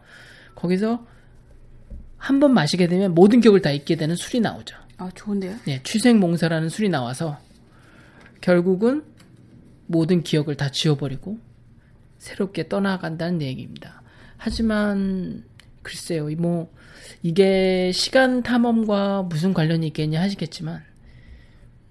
[0.55, 1.05] 거기서
[2.17, 4.75] 한 번 마시게 되면 모든 기억을 다 잊게 되는 술이 나오죠.
[4.97, 5.55] 아 좋은데요?
[5.67, 7.39] 예, 취생몽사라는 술이 나와서
[8.41, 9.03] 결국은
[9.87, 11.39] 모든 기억을 다 지워버리고
[12.19, 14.03] 새롭게 떠나간다는 얘기입니다.
[14.37, 15.43] 하지만
[15.81, 16.71] 글쎄요, 이뭐
[17.23, 20.83] 이게 시간 탐험과 무슨 관련이 있겠냐 하시겠지만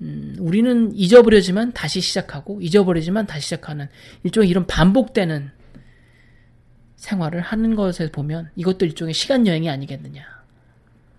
[0.03, 3.89] 음, 우리는 잊어버려지만 다시 시작하고 잊어버리지만 다시 시작하는
[4.25, 5.51] 일종의 이런 반복되는
[6.97, 10.23] 생활을 하는 것에 보면 이것도 일종의 시간 여행이 아니겠느냐.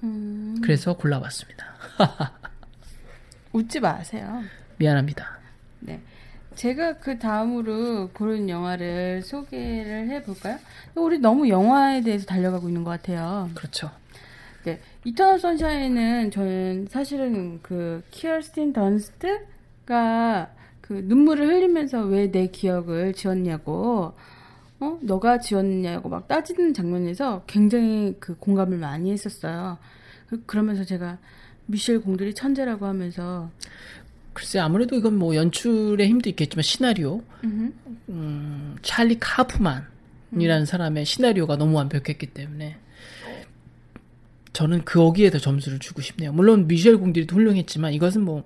[0.03, 1.65] 음, 그래서 골라봤습니다.
[3.53, 4.43] 웃지 마세요.
[4.77, 5.39] 미안합니다.
[5.79, 6.01] 네.
[6.55, 10.59] 제가 그 다음으로 고른 영화를 소개를 해볼까요?
[10.95, 13.49] 우리 너무 영화에 대해서 달려가고 있는 것 같아요.
[13.55, 13.89] 그렇죠.
[15.03, 15.09] 네.
[15.09, 24.13] 이터널 선샤인은 저는 사실은 그 키얼스틴 던스트가 그 눈물을 흘리면서 왜 내 기억을 지웠냐고,
[24.79, 24.99] 어?
[25.01, 29.77] 너가 지웠냐고 막 따지는 장면에서 굉장히 그 공감을 많이 했었어요.
[30.27, 31.17] 그- 그러면서 제가
[31.67, 33.49] 미셸 공들이 천재라고 하면서
[34.33, 37.71] 글쎄 아무래도 이건 뭐 연출의 힘도 있겠지만 시나리오, 음흠.
[38.09, 42.77] 음, 찰리 카프만이라는 사람의 시나리오가 너무 완벽했기 때문에
[44.53, 46.33] 저는 거기에 더 점수를 주고 싶네요.
[46.33, 48.43] 물론 미셸 공들이도 훌륭했지만 이것은 뭐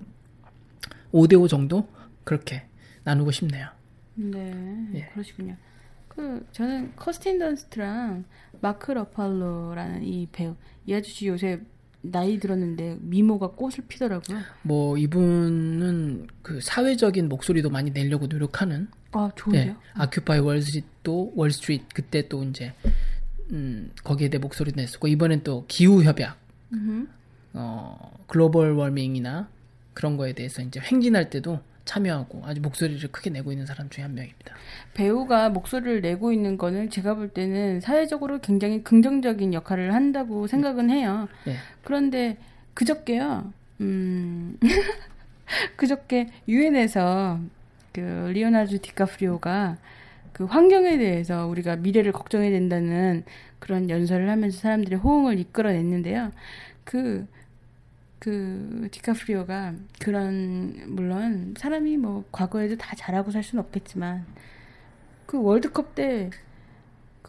[1.12, 1.88] 5대5 정도
[2.24, 2.64] 그렇게
[3.04, 3.68] 나누고 싶네요.
[4.14, 5.10] 네, 예.
[5.12, 5.56] 그러시군요.
[6.08, 8.24] 그 저는 커스틴 던스트랑
[8.60, 10.54] 마크 러팔로라는 이 배우,
[10.86, 11.60] 이 아저씨 요새
[12.00, 14.38] 나이 들었는데 미모가 꽃을 피더라고요.
[14.62, 19.72] 뭐 이분은 그 사회적인 목소리도 많이 내려고 노력하는 아 좋은데요?
[19.72, 22.72] 네, Occupy Wall Street도 Wall Street 그때 또 이제
[23.52, 26.38] 음, 거기에 대해 목소리 냈었고 이번엔 또 기후 협약.
[27.54, 29.48] 어, global warming이나
[29.94, 34.14] 그런 거에 대해서 이제 행진할 때도 참여하고 아주 목소리를 크게 내고 있는 사람 중에 한
[34.14, 34.54] 명입니다.
[34.92, 41.28] 배우가 목소리를 내고 있는 거는 제가 볼 때는 사회적으로 굉장히 긍정적인 역할을 한다고 생각은 해요.
[41.46, 41.56] 네.
[41.84, 42.36] 그런데
[42.74, 44.58] 그저께요, 음,
[45.76, 47.40] 그저께 유엔에서
[47.92, 49.78] 그 리오나르도 디카프리오가
[50.36, 53.24] 그 환경에 대해서 우리가 미래를 걱정해야 된다는
[53.58, 56.30] 그런 연설을 하면서 사람들의 호응을 이끌어냈는데요.
[56.84, 57.26] 그,
[58.18, 64.26] 그 디카프리오가 그런 물론 사람이 뭐 과거에도 다 잘하고 살 수는 없겠지만
[65.26, 66.30] 그 월드컵 때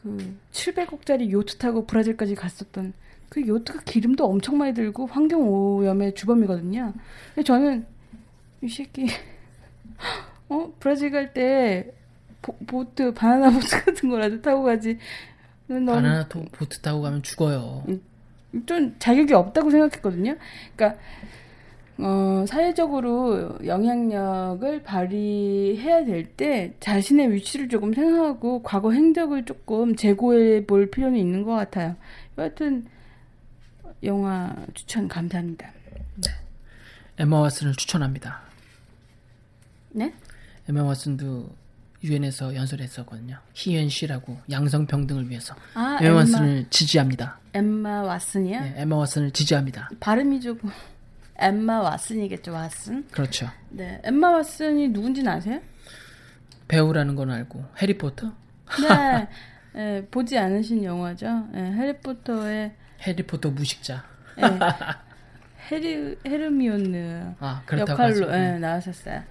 [0.07, 2.93] 그 700억짜리 요트 타고 브라질까지 갔었던
[3.29, 6.93] 그 요트가 기름도 엄청 많이 들고 환경 오염의 주범이거든요.
[7.33, 7.85] 근데 저는
[8.61, 9.07] 이 새끼
[10.49, 11.93] 어 브라질 갈 때
[12.41, 14.97] 보 트 바나나 보트 같은 거라도 타고 가지.
[15.67, 17.83] 바나나 토, 보트 타고 가면 죽어요.
[18.65, 20.35] 좀 자격이 없다고 생각했거든요.
[20.75, 20.99] 그러니까
[21.99, 30.89] 어, 사회적으로 영향력을 발휘해야 될 때 자신의 위치를 조금 생각하고 과거 행적을 조금 재고해 볼
[30.91, 31.95] 필요는 있는 것 같아요.
[32.37, 32.85] 여하튼
[34.03, 35.71] 영화 추천 감사합니다.
[37.17, 38.41] 에마 왓슨을 추천합니다.
[39.89, 40.13] 네?
[40.69, 41.49] 에마 왓슨도
[42.03, 43.37] 유엔에서 연설했었거든요.
[43.53, 47.39] 희연 씨라고 양성 평등을 위해서 아 엠마 왓슨을 지지합니다.
[47.53, 48.61] 엠마 왓슨이야?
[48.61, 49.89] 네, 에마 왓슨을 지지합니다.
[49.99, 50.69] 발음이 조금
[51.37, 53.09] 엠마 왓슨이겠죠 왓슨?
[53.11, 53.49] 그렇죠.
[53.69, 55.59] 네 엠마 왓슨이 누군지는 아세요?
[56.67, 58.31] 배우라는 건 알고 해리포터,
[58.81, 59.27] 네,
[59.73, 61.47] 네, 보지 않으신 영화죠.
[61.51, 64.03] 네, 해리포터의 해리포터 무식자.
[64.37, 64.43] 예.
[65.71, 68.31] 헤르 헤르미온느 아 역할로.
[68.31, 68.55] 네.
[68.55, 69.23] 예, 나왔었어요.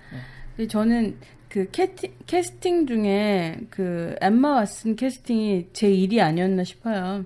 [0.69, 1.19] 저는
[1.57, 7.25] 그 캐티, 캐스팅 중에 그 엠마 왓슨 캐스팅이 제 일이 아니었나 싶어요.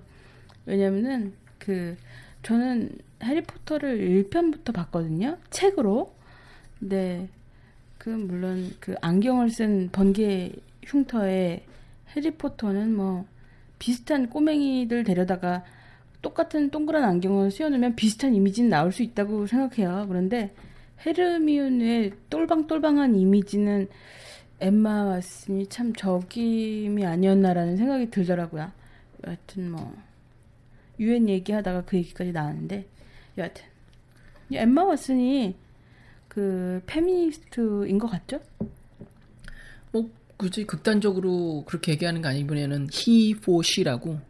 [0.67, 1.97] 왜냐면은 그
[2.45, 5.37] 저는 해리포터를 1편부터 봤거든요.
[5.51, 6.15] 책으로.
[6.79, 7.29] 근데
[7.99, 10.53] 그 물론 그 안경을 쓴 번개
[10.85, 11.65] 흉터의
[12.15, 13.27] 해리포터는 뭐
[13.81, 15.65] 비슷한 꼬맹이들 데려다가
[16.23, 20.07] 똑같은 동그란 안경을 씌워놓으면 비슷한 이미지는 나올 수 있다고 생각해요.
[20.07, 20.55] 그런데
[21.07, 23.89] 헤르미온의 똘방똘방한 이미지는
[24.61, 28.71] 엠마 왓슨이 참 적임이 아니었나라는 생각이 들더라고요.
[29.27, 29.97] 여하튼 뭐
[30.99, 32.87] 유엔 얘기하다가 그 얘기까지 나왔는데
[33.39, 33.65] 여하튼
[34.51, 35.55] 이 엠마 왓슨이
[36.29, 38.41] 그 페미니스트인 것 같죠?
[39.93, 44.21] 뭐 굳이 극단적으로 그렇게 얘기하는 거 아니 이번에는 he for she라고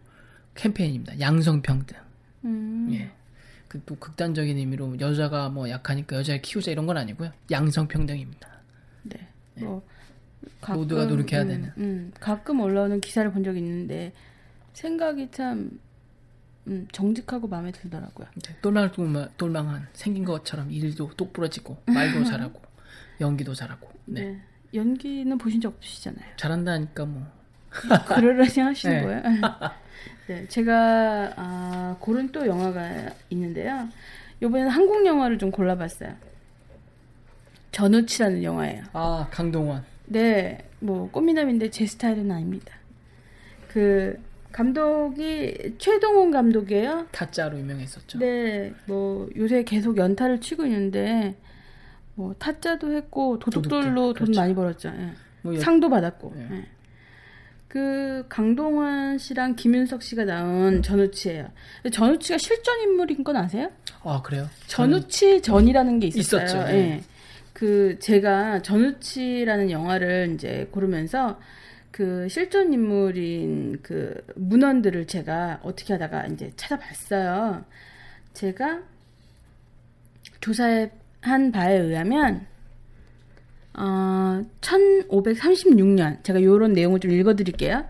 [0.55, 1.19] 캠페인입니다.
[1.21, 1.97] 양성 평등.
[2.45, 3.11] 음, 예.
[3.71, 7.31] 그 또 극단적인 의미로 여자가 뭐 약하니까 여자를 키우자 이런 건 아니고요.
[7.53, 8.49] 양성 평등입니다.
[9.05, 9.29] 네.
[9.55, 9.87] 뭐
[10.69, 11.73] 모두가 노력해야 음, 되는.
[11.79, 14.13] 음, 가끔 올라오는 기사를 본 적이 있는데
[14.73, 15.79] 생각이 참
[16.67, 18.27] 음, 정직하고 마음에 들더라고요.
[18.37, 22.61] 이제 똘망똘망 똘망한 생긴 것처럼 일도 똑부러지고 말도 잘하고
[23.21, 24.23] 연기도 잘하고 네.
[24.23, 24.43] 네.
[24.75, 26.27] 연기는 보신 적 없으시잖아요.
[26.37, 27.25] 잘한다니까 뭐
[28.09, 29.03] 그러려니 하시는 네.
[29.05, 29.23] 거예요?
[30.27, 33.89] 네, 제가 아, 고른 또 영화가 있는데요.
[34.41, 36.15] 이번에는 한국 영화를 좀 골라봤어요.
[37.73, 38.85] 전우치라는 영화예요.
[38.93, 42.75] 아 강동원 네, 뭐 꽃미남인데 제 스타일은 아닙니다.
[43.69, 44.19] 그
[44.51, 47.07] 감독이 최동훈 감독이에요.
[47.13, 48.19] 타짜로 유명했었죠.
[48.19, 51.37] 네, 뭐 요새 계속 연타를 치고 있는데
[52.17, 54.41] 뭐 타짜도 했고 도둑들로 도둑들, 돈 그렇죠.
[54.41, 54.89] 많이 벌었죠.
[54.89, 55.11] 예.
[55.43, 56.35] 뭐 여- 상도 받았고.
[56.37, 56.49] 예.
[56.57, 56.67] 예.
[57.71, 61.53] 그 강동원 씨랑 김윤석 씨가 나온 전우치예요.
[61.93, 63.71] 전우치가 실존 인물인 건 아세요?
[64.03, 64.49] 아 그래요?
[64.67, 66.45] 전우치 전이라는 게 있었어요.
[66.47, 66.75] 있었죠, 예.
[66.75, 67.01] 예.
[67.53, 71.39] 그 제가 전우치라는 영화를 이제 고르면서
[71.93, 77.65] 그 실존 인물인 그 문헌들을 제가 어떻게 하다가 이제 찾아봤어요.
[78.35, 78.81] 제가
[80.41, 82.50] 조사한 바에 의하면
[83.81, 87.87] 어, 1536년 제가 요런 내용을 좀 읽어드릴게요.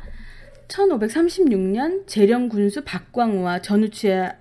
[0.69, 4.37] 1536년 재령 군수 박광우와 전우치의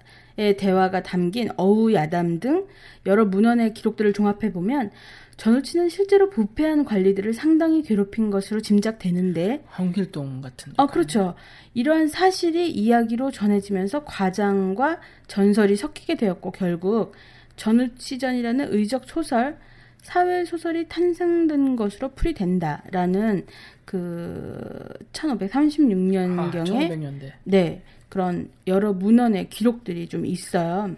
[0.58, 2.68] 대화가 담긴 어우 야담 등
[3.08, 4.92] 여러 문헌의 기록들을 종합해 보면
[5.38, 10.74] 전우치는 실제로 부패한 관리들을 상당히 괴롭힌 것으로 짐작되는데 황길동 같은.
[10.78, 11.34] 어, 그렇죠.
[11.74, 17.16] 이러한 사실이 이야기로 전해지면서 과장과 전설이 섞이게 되었고 결국
[17.56, 19.58] 전우치전이라는 의적 소설,
[20.02, 23.46] 사회 소설이 탄생된 것으로 풀이된다라는
[23.86, 27.32] 그 1536년경에 아, 1500년대.
[27.44, 30.96] 네 그런 여러 문헌의 기록들이 좀 있어요.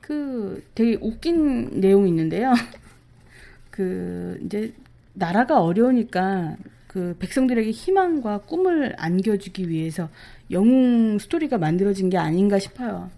[0.00, 2.52] 그 되게 웃긴 내용이 있는데요.
[3.70, 4.72] 그 이제
[5.14, 10.08] 나라가 어려우니까 그 백성들에게 희망과 꿈을 안겨주기 위해서
[10.50, 13.10] 영웅 스토리가 만들어진 게 아닌가 싶어요.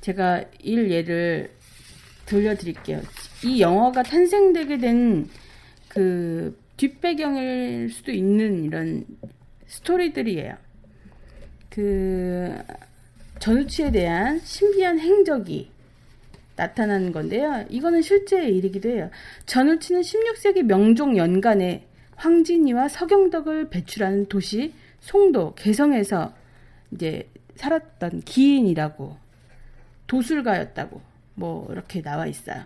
[0.00, 1.50] 제가 일 예를
[2.26, 3.00] 들려드릴게요.
[3.44, 5.28] 이 영화가 탄생되게 된
[5.94, 9.06] 그 뒷배경일 수도 있는 이런
[9.66, 10.56] 스토리들이에요.
[11.70, 12.56] 그
[13.38, 15.70] 전우치에 대한 신비한 행적이
[16.56, 17.64] 나타나는 건데요.
[17.68, 19.08] 이거는 실제의 일이기도 해요.
[19.46, 26.34] 전우치는 16세기 명종 연간에 황진이와 서경덕을 배출하는 도시 송도 개성에서
[26.90, 29.16] 이제 살았던 기인이라고
[30.08, 31.00] 도술가였다고
[31.34, 32.64] 뭐 이렇게 나와 있어요.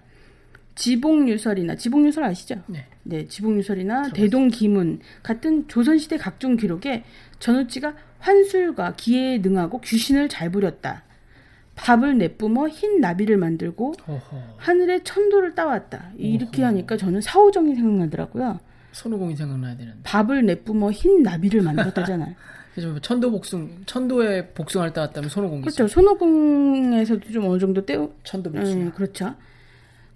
[0.79, 2.63] 지봉유설이나 지봉유설 아시죠?
[2.67, 2.87] 네.
[3.03, 7.03] 네, 지봉유설이나 대동기문 같은 조선시대 각종 기록에
[7.41, 11.03] 전우치가 환술과 기회에 능하고 귀신을 잘 부렸다.
[11.75, 14.43] 밥을 내뿜어 흰 나비를 만들고 어허.
[14.57, 16.13] 하늘에 천도를 따왔다.
[16.17, 18.61] 이렇게 하니까 저는 사오정이 생각나더라고요.
[18.93, 19.99] 손오공이 생각나야 되는데.
[20.05, 22.35] 밥을 내뿜어 흰 나비를 만들었다잖아요.
[22.83, 25.89] 뭐 천도 복숭, 천도에 복숭아를 따왔다면 손오공이 그렇죠.
[25.89, 28.13] 손오공에서도 좀 어느 정도 떼우.
[28.23, 28.75] 천도 복숭아.
[28.77, 29.35] 음, 그렇죠.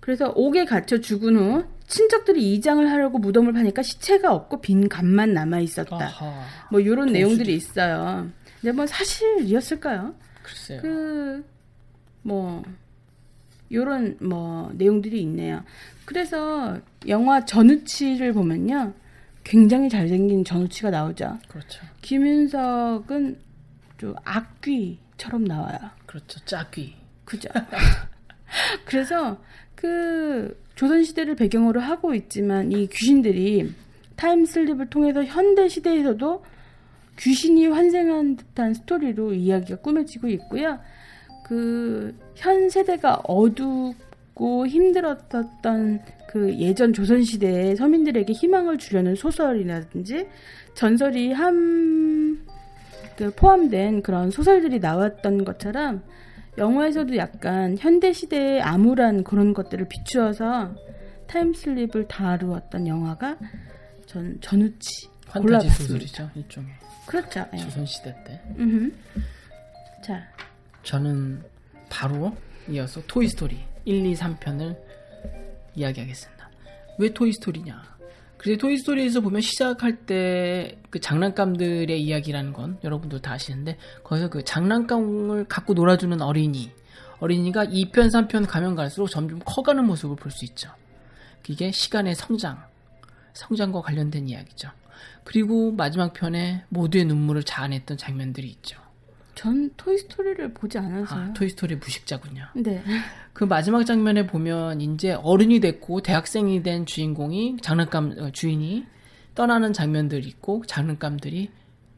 [0.03, 5.61] 그래서 옥에 갇혀 죽은 후 친척들이 이장을 하려고 무덤을 파니까 시체가 없고 빈 간만 남아
[5.61, 5.95] 있었다.
[5.97, 6.45] 아하.
[6.73, 7.13] 뭐 이런 도수지.
[7.13, 8.29] 내용들이 있어요.
[8.61, 10.13] 근데 뭐 사실이었을까요?
[10.43, 10.83] 글쎄요.
[10.83, 11.45] 그,
[12.23, 12.65] 뭐,
[13.71, 15.63] 요런, 뭐, 내용들이 있네요.
[16.05, 18.95] 그래서, 영화 전우치를 보면요.
[19.45, 21.39] 굉장히 잘생긴 전우치가 나오죠.
[21.47, 21.81] 그렇죠.
[22.01, 23.39] 김윤석은
[23.99, 25.79] 좀 악귀처럼 나와요.
[26.07, 26.41] 그렇죠.
[26.45, 26.97] 짝귀.
[27.25, 27.49] 그죠?
[28.85, 29.41] 그래서,
[29.83, 33.73] 그, 조선 시대를 배경으로 하고 있지만, 이 귀신들이
[34.17, 36.45] time slip을 통해서 현대 시대에서도
[37.19, 40.79] 귀신이 환생한 듯한 스토리로 이야기가 꾸며지고 있고요.
[41.45, 50.27] 그 현 세대가 어둡고 힘들었던 그 예전 조선 시대의 서민들에게 희망을 주려는 소설이라든지
[50.75, 52.41] 전설이 함그
[53.37, 56.03] 포함된 그런 소설들이 나왔던 것처럼
[56.59, 60.75] 영화에서도 약간 현대 시대의 암울한 그런 것들을 비추어서
[61.27, 63.39] time slip을 다루었던 영화가
[64.07, 65.71] 전 전우치 판타지.
[65.71, 66.31] 소설이죠.
[66.35, 66.71] 일종의.
[67.07, 67.47] 그렇죠.
[67.55, 67.57] 예.
[67.57, 68.41] 조선 시대 때.
[68.59, 68.93] 음흠.
[70.05, 70.23] 자,
[70.83, 71.43] 저는
[71.89, 72.37] 바로
[72.69, 74.77] 이어서 Toy Story 1, 2, 3편을
[75.75, 76.51] 이야기하겠습니다.
[76.99, 77.92] 왜 Toy Story냐?
[78.43, 84.45] 그래서 Toy Story에서 보면 시작할 때 그 장난감들의 이야기라는 건 여러분들 다 아시는데 거기서 그
[84.45, 86.71] 장난감을 갖고 놀아주는 어린이
[87.19, 90.71] 어린이가 2편, 3편 가면 갈수록 점점 커가는 모습을 볼 수 있죠.
[91.49, 92.63] 이게 시간의 성장,
[93.33, 94.69] 성장과 관련된 이야기죠.
[95.25, 98.79] 그리고 마지막 편에 모두의 눈물을 자아냈던 장면들이 있죠.
[99.35, 101.21] 전 토이스토리를 보지 않아서요.
[101.21, 102.47] 아, 토이스토리 무식자군요.
[102.55, 102.83] 네.
[103.33, 108.85] 그 마지막 장면에 보면 이제 어른이 됐고 대학생이 된 주인공이 장난감 어, 주인이
[109.35, 111.51] 떠나는 장면들이 있고 장난감들이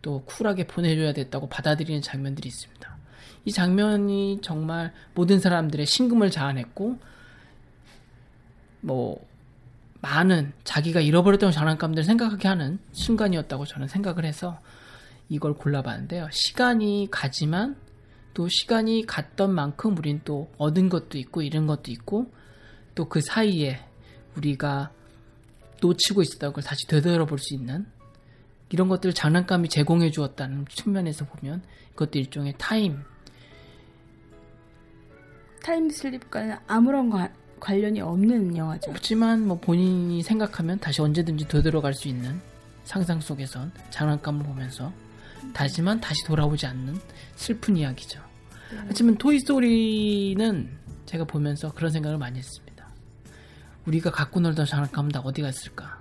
[0.02, 2.96] 또 쿨하게 보내줘야 됐다고 받아들이는 장면들이 있습니다.
[3.46, 6.98] 이 장면이 정말 모든 사람들의 신금을 자아냈고
[8.80, 9.26] 뭐
[10.00, 14.60] 많은 자기가 잃어버렸던 장난감들을 생각하게 하는 순간이었다고 저는 생각을 해서
[15.28, 16.28] 이걸 골라봤는데요.
[16.30, 17.76] 시간이 가지만
[18.34, 22.32] 또 시간이 갔던 만큼 우린 또 얻은 것도 있고 잃은 것도 있고
[22.94, 23.80] 또 그 사이에
[24.36, 24.90] 우리가
[25.80, 27.86] 놓치고 있었던 걸 다시 되돌아볼 수 있는
[28.70, 31.62] 이런 것들을 장난감이 제공해 주었다는 측면에서 보면
[31.92, 32.98] 이것도 일종의 time
[35.62, 38.90] time slip과는 아무런 관- 관련이 없는 영화죠.
[38.90, 42.40] 그렇지만 뭐 본인이 생각하면 다시 언제든지 되돌아갈 수 있는
[42.84, 44.92] 상상 속에선 장난감을 보면서
[45.52, 46.98] 다시만 다시 돌아오지 않는
[47.36, 48.20] 슬픈 이야기죠.
[48.88, 50.68] 하지만 토이스토리는
[51.06, 52.88] 제가 보면서 그런 생각을 많이 했습니다.
[53.86, 56.00] 우리가 갖고 놀던 장난감 다 어디 갔을까?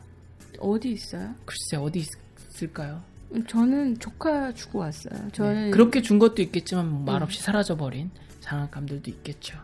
[0.59, 1.33] 어디 있어요?
[1.45, 2.05] 글쎄 어디
[2.51, 3.01] 있을까요?
[3.47, 5.29] 저는 조카 주고 왔어요.
[5.31, 9.57] 저는 네, 그렇게 준 것도 있겠지만 뭐 말없이 사라져버린 장난감들도 있겠죠.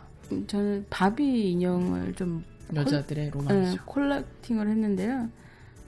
[0.48, 2.44] 저는 바비 인형을 좀
[2.76, 3.86] 여자들의 네, 로망이죠.
[3.86, 5.30] 콜렉팅을 했는데요.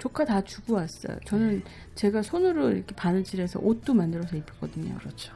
[0.01, 1.15] 조카 다 주고 왔어요.
[1.25, 1.61] 저는
[1.93, 4.97] 제가 손으로 이렇게 바느질해서 옷도 만들어서 입혔거든요.
[4.97, 5.31] 그렇죠.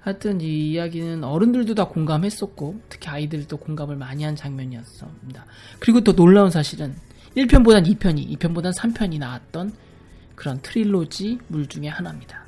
[0.00, 5.46] 하여튼 이 이야기는 어른들도 다 공감했었고 특히 아이들도 공감을 많이 한 장면이었습니다.
[5.78, 6.96] 그리고 또 놀라운 사실은
[7.36, 9.72] 1편보단 2편이, 2편보단 3편이 나왔던
[10.34, 12.44] 그런 trilogy 물 중에 하나입니다.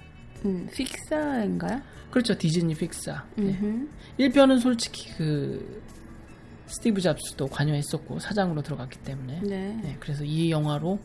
[0.46, 1.80] 음, 픽사인가요?
[2.10, 2.36] 그렇죠.
[2.36, 3.24] 디즈니 픽사.
[3.36, 3.44] 네.
[3.44, 3.88] 음흠.
[4.18, 5.82] 1편은 솔직히 그
[6.66, 9.78] 스티브 잡스도 관여했었고 사장으로 들어갔기 때문에 네.
[9.80, 10.98] 네, 그래서 이 영화로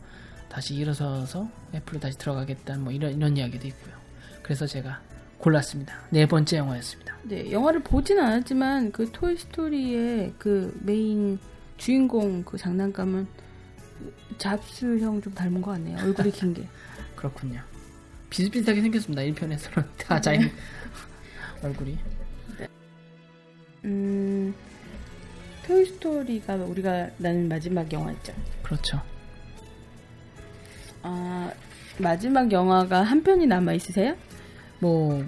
[0.49, 3.93] 다시 일어서서 애플로 다시 들어가겠다는 뭐 이런 이런 이야기도 있고요.
[4.41, 4.99] 그래서 제가
[5.37, 5.93] 골랐습니다.
[6.09, 7.15] 네 번째 영화였습니다.
[7.23, 11.39] 네, 영화를 보진 않았지만 그 토이 스토리의 그 메인
[11.77, 13.27] 주인공 그 장난감은
[14.37, 15.97] 잡스 형 좀 닮은 것 같네요.
[15.99, 16.67] 얼굴이 긴 게.
[17.15, 17.61] 그렇군요.
[18.29, 19.21] 비슷비슷하게 생겼습니다.
[19.23, 20.49] 1편에서는 다 자인
[21.63, 21.97] 얼굴이.
[23.85, 24.53] 음,
[25.65, 28.33] 토이 스토리가 우리가 나는 마지막 영화였죠.
[28.63, 29.01] 그렇죠.
[31.03, 31.51] 아,
[31.97, 34.15] 마지막 영화가 한 편이 남아 있으세요?
[34.79, 35.23] 뭐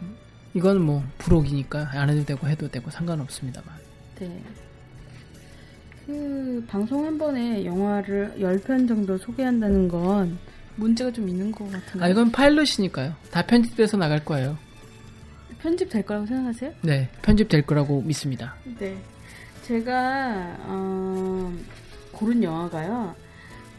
[0.54, 3.76] 이건 뭐 부록이니까 안 해도 되고 해도 되고 상관없습니다만.
[4.20, 4.42] 네.
[6.06, 10.38] 그 방송 한 번에 영화를 10편 정도 소개한다는 건
[10.76, 12.06] 문제가 좀 있는 것 같은데.
[12.06, 13.14] 아 이건 파일럿이니까요.
[13.30, 14.58] 다 편집돼서 나갈 거예요.
[15.62, 16.74] 편집 될 거라고 생각하세요?
[16.82, 18.56] 네, 편집될 거라고 믿습니다.
[18.80, 18.98] 네.
[19.64, 21.54] 제가 어,
[22.12, 23.16] 고른 영화가요.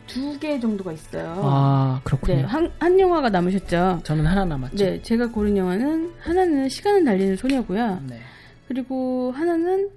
[0.07, 1.41] 두 개 정도가 있어요.
[1.45, 2.37] 아 그렇군요.
[2.37, 4.01] 네, 한, 한 영화가 남으셨죠?
[4.05, 4.77] 저는 하나 남았죠.
[4.77, 8.01] 네, 제가 고른 영화는 하나는 시간을 달리는 소녀고요.
[8.09, 8.19] 네.
[8.69, 9.89] 그리고 하나는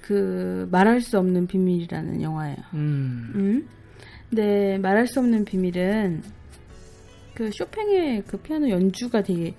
[0.00, 2.56] 그 말할 수 없는 비밀이라는 영화예요.
[2.74, 3.32] 음.
[3.34, 3.68] 음?
[4.30, 6.22] 네, 말할 수 없는 비밀은
[7.34, 9.54] 그 쇼팽의 그 피아노 연주가 되게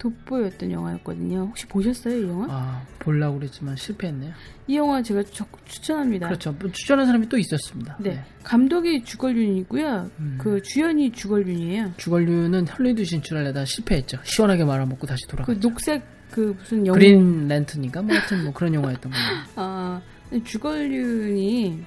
[0.00, 1.46] 돋보였던 영화였거든요.
[1.48, 2.46] 혹시 보셨어요, 이 영화?
[2.50, 4.32] 아 보려고 그랬지만 실패했네요.
[4.66, 6.26] 이 영화 제가 적극 추천합니다.
[6.26, 6.52] 그렇죠.
[6.58, 7.96] 뭐 추천한 사람이 또 있었습니다.
[8.00, 8.24] 네.
[8.42, 10.10] 감독이 주걸륜이고요.
[10.18, 10.38] 음.
[10.40, 11.92] 그 주연이 주걸륜이에요.
[11.98, 14.18] 주걸류는 헐리우드 진출하려다 실패했죠.
[14.24, 15.60] 시원하게 말아먹고 다시 그 돌아갔죠.
[15.60, 19.26] 녹색 그 무슨 영화 그린 랜턴인가 뭐 하여튼 뭐 그런 영화였던 거예요.
[19.56, 20.00] 아,
[20.44, 21.84] 주걸륜이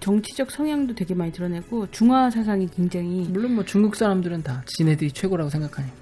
[0.00, 5.50] 정치적 성향도 되게 많이 드러내고 중화 사상이 굉장히 물론 뭐 중국 사람들은 다 지네들이 최고라고
[5.50, 6.01] 생각하니까.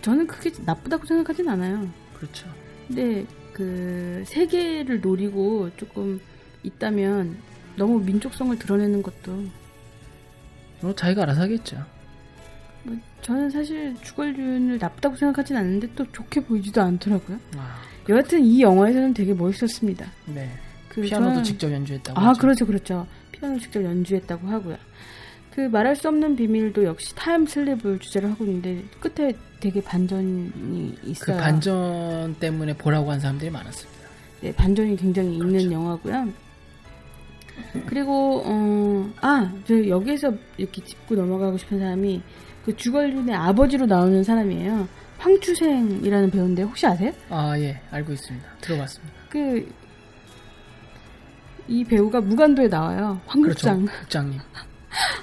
[0.00, 1.88] 저는 그게 나쁘다고 생각하진 않아요.
[2.16, 2.48] 그렇죠.
[2.88, 6.20] 근데 그 세계를 노리고 조금
[6.62, 7.36] 있다면
[7.76, 9.44] 너무 민족성을 드러내는 것도
[10.80, 11.84] 뭐 자기가 알아서 하겠죠.
[12.84, 17.38] 뭐 저는 사실 주걸륜을 나쁘다고 생각하진 않는데 또 좋게 보이지도 않더라고요.
[17.56, 20.06] 아, 여하튼 이 영화에서는 되게 멋있었습니다.
[20.26, 20.50] 네.
[20.88, 22.18] 그 피아노도 저는- 직접 연주했다고.
[22.18, 22.40] 아 하죠.
[22.40, 24.76] 그렇죠 그렇죠 피아노 직접 연주했다고 하고요.
[25.54, 30.50] 그 말할 수 없는 비밀도 역시 타임 슬립을 주제로 하고 있는데 끝에 되게 반전이
[31.02, 31.36] 그 있어요.
[31.36, 34.02] 반전 때문에 보라고 한 사람들이 많았습니다.
[34.40, 35.72] 네, 반전이 굉장히 있는 그렇죠.
[35.72, 36.28] 영화고요.
[37.86, 42.22] 그리고 어, 아, 저 여기에서 이렇게 짚고 넘어가고 싶은 사람이
[42.64, 44.88] 그 주걸륜의 아버지로 나오는 사람이에요.
[45.18, 47.12] 황추생이라는 배우인데 혹시 아세요?
[47.28, 48.46] 아, 예, 알고 있습니다.
[48.60, 49.14] 들어봤습니다.
[49.28, 49.82] 그
[51.68, 53.20] 이 배우가 무간도에 나와요.
[53.26, 53.84] 황국장.
[53.86, 54.00] 그렇죠.
[54.00, 54.40] 국장님.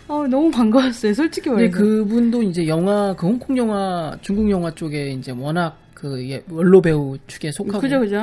[0.08, 1.14] 어, 너무 반가웠어요.
[1.14, 1.78] 솔직히 말해서.
[1.78, 7.18] 그분도 이제 영화, 그 홍콩 영화, 중국 영화 쪽에 이제 워낙 그 예, 원로 배우
[7.28, 8.18] 축에 속하고 그죠 그죠.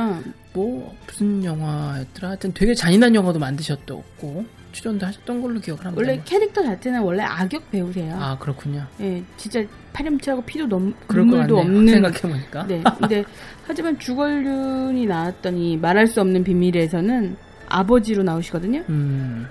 [0.55, 6.03] 뭐 무슨 영화였더라 하여튼 되게 잔인한 영화도 만드셨고 출연도 하셨던 걸로 기억을 합니다.
[6.03, 8.17] 원래 캐릭터 자체는 원래 악역 배우세요.
[8.19, 8.87] 아 그렇군요.
[9.01, 11.59] 예, 진짜 파렴치하고 피도 넘, 눈물도.
[11.59, 11.87] 없는.
[11.87, 12.67] 생각해보니까.
[12.67, 12.83] 네.
[12.99, 13.25] 근데
[13.67, 17.37] 하지만 주걸륜이 나왔던 이 말할 수 없는 비밀에서는
[17.69, 18.85] 아버지로 나오시거든요.
[18.89, 19.47] 음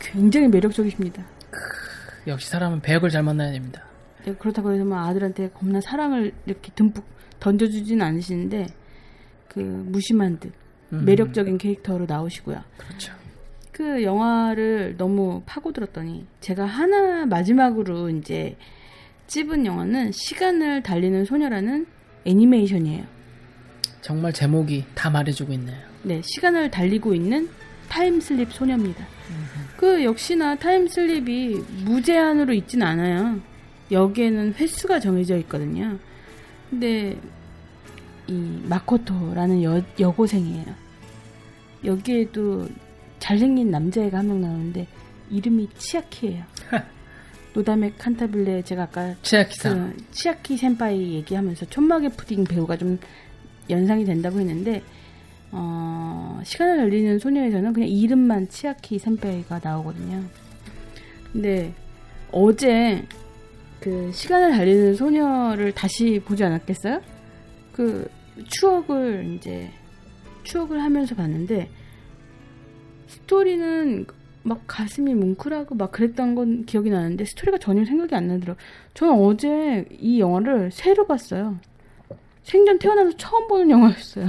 [0.00, 1.22] 굉장히 매력적이십니다.
[2.26, 3.84] 역시 사람은 배역을 잘 만나야 됩니다.
[4.24, 7.04] 네, 그렇다고 해서 뭐 아들한테 겁나 사랑을 이렇게 듬뿍
[7.38, 8.66] 던져주진 않으시는데
[9.48, 10.52] 그 무심한 듯
[10.92, 12.60] 음, 매력적인 캐릭터로 나오시고요.
[12.76, 13.12] 그렇죠.
[13.72, 18.56] 그 영화를 너무 파고들었더니 제가 하나 마지막으로 이제
[19.26, 21.86] 찝은 영화는 시간을 달리는 소녀라는
[22.24, 23.04] 애니메이션이에요.
[24.00, 25.76] 정말 제목이 다 말해주고 있네요.
[26.02, 27.48] 네, 시간을 달리고 있는
[27.88, 29.06] time slip 소녀입니다.
[29.76, 33.40] 그 역시나 time slip이 무제한으로 있진 않아요.
[33.90, 35.98] 여기에는 횟수가 정해져 있거든요.
[36.70, 37.16] 근데
[38.26, 40.64] 이 마코토라는 여, 여고생이에요.
[41.84, 42.68] 여기에도
[43.18, 44.86] 잘생긴 남자애가 한 명 나오는데
[45.30, 46.44] 이름이 치아키예요.
[47.54, 49.74] 노다메 칸타빌레 제가 아까 치아키사.
[49.74, 52.98] 그 치아키 先輩 얘기하면서 촌마게 푸딩 배우가 좀
[53.70, 54.82] 연상이 된다고 했는데
[55.52, 60.22] 어, 시간을 달리는 소녀에서는 그냥 이름만 치아키 先輩가 나오거든요.
[61.32, 61.72] 근데
[62.32, 63.04] 어제
[63.80, 67.00] 그 시간을 달리는 소녀를 다시 보지 않았겠어요?
[67.72, 68.10] 그
[68.48, 69.70] 추억을 이제
[70.42, 71.70] 추억을 하면서 봤는데
[73.06, 74.06] 스토리는
[74.42, 78.56] 막 가슴이 뭉클하고 막 그랬던 건 기억이 나는데 스토리가 전혀 생각이 안 나더라고요.
[78.94, 81.58] 저는 어제 이 영화를 새로 봤어요.
[82.44, 84.26] 생전 태어나서 처음 보는 영화였어요.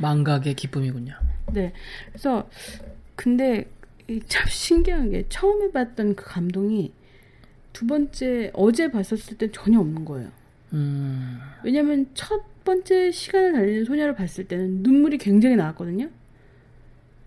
[0.00, 1.14] 망각의 기쁨이군요.
[1.52, 1.72] 네.
[2.08, 2.48] 그래서
[3.16, 3.68] 근데
[4.08, 6.92] 이참 신기한 게 처음에 봤던 그 감동이
[7.72, 10.30] 두 번째 어제 봤었을 때 전혀 없는 거예요.
[10.72, 16.10] 음, 왜냐면 첫 번째 시간을 달리는 소녀를 봤을 때는 눈물이 굉장히 나왔거든요.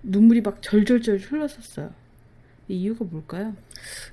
[0.04, 1.94] 눈물이 막 절절절 흘렀었어요.
[2.68, 3.56] 이 이유가 뭘까요?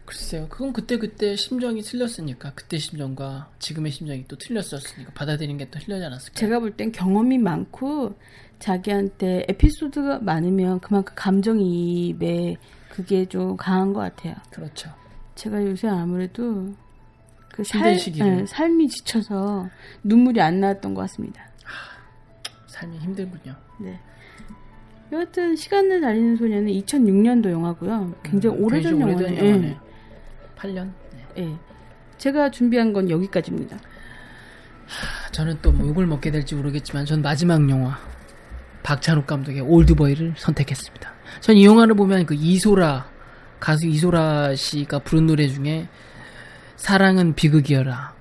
[0.04, 0.48] 글쎄요.
[0.48, 6.34] 그건 그때 그때 심정이 틀렸으니까 그때 심정과 지금의 심정이 또 틀렸었으니까 받아들이는 게또 틀리지 않았을까요?
[6.34, 8.18] 제가 볼 땐 경험이 많고
[8.58, 12.56] 자기한테 에피소드가 많으면 그만큼 감정이입에
[12.90, 14.34] 그게 좀 강한 것 같아요.
[14.50, 14.92] 그렇죠.
[15.34, 16.74] 제가 요새 아무래도
[17.52, 17.96] 그 살.
[17.96, 19.68] 네, 삶이 지쳐서
[20.02, 21.48] 눈물이 안 나왔던 것 같습니다.
[22.66, 23.54] 삶이 힘들군요.
[23.80, 24.00] 네.
[25.12, 28.14] 여하튼 시간을 달리는 소녀는 2006년도 영화고요.
[28.22, 29.46] 굉장히 음, 오래전 영화네요.
[29.46, 29.76] 영화네요.
[30.56, 30.92] 8년?
[31.38, 31.42] 예.
[31.44, 31.56] 예.
[32.18, 33.78] 제가 준비한 건 여기까지입니다.
[35.32, 37.98] 저는 또 뭐 욕을 먹게 될지 모르겠지만 전 마지막 영화
[38.82, 41.12] 박찬욱 감독의 올드보이를 선택했습니다.
[41.40, 43.06] 전 이 영화를 보면 그 이소라
[43.60, 45.88] 가수 이소라 씨가 부른 노래 중에
[46.76, 48.14] 사랑은 비극이어라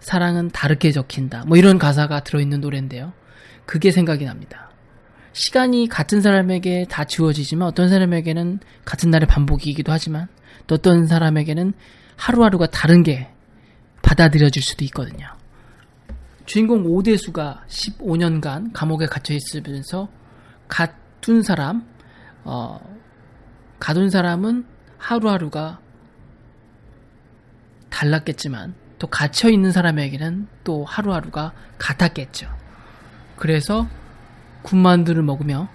[0.00, 3.12] 사랑은 다르게 적힌다 뭐 이런 가사가 들어있는 노래인데요.
[3.66, 4.63] 그게 생각이 납니다.
[5.34, 10.28] 시간이 같은 사람에게 다 지워지지만 어떤 사람에게는 같은 날의 반복이기도 하지만
[10.68, 11.74] 또 어떤 사람에게는
[12.16, 13.28] 하루하루가 다른 게
[14.00, 15.26] 받아들여질 수도 있거든요.
[16.46, 20.08] 주인공 오대수가 15년간 감옥에 갇혀 있으면서
[20.68, 21.84] 가둔 사람,
[22.44, 22.78] 어,
[23.80, 24.64] 가둔 사람은
[24.98, 25.80] 하루하루가
[27.90, 32.48] 달랐겠지만 또 갇혀 있는 사람에게는 또 하루하루가 같았겠죠.
[33.36, 33.88] 그래서
[34.64, 35.68] 군만두를 먹으며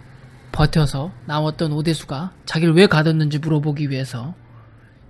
[0.51, 4.35] 버텨서 나왔던 오대수가 자기를 왜 가뒀는지 물어보기 위해서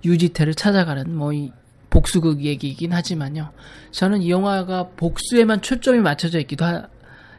[0.04, 1.50] 유지태를 찾아가는 뭐 이
[1.90, 3.50] 복수극 얘기이긴 하지만요.
[3.90, 6.86] 저는 이 영화가 복수에만 초점이 맞춰져 있기도 하-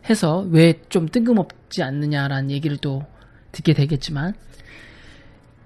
[0.10, 3.04] 해서 왜 좀 뜬금없지 않느냐라는 얘기를 또
[3.54, 4.34] 듣게 되겠지만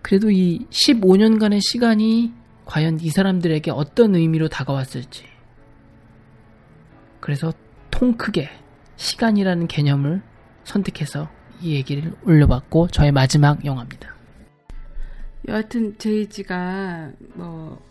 [0.03, 2.31] 그래도 이 15년간의 시간이
[2.65, 5.23] 과연 이 사람들에게 어떤 의미로 다가왔을지
[7.19, 7.51] 그래서
[7.89, 8.49] 통 크게
[8.97, 10.21] 시간이라는 개념을
[10.65, 11.29] 선택해서
[11.61, 14.13] 이 얘기를 올려봤고 저의 마지막 영화입니다.
[15.47, 17.81] 여하튼 제이지가 뭐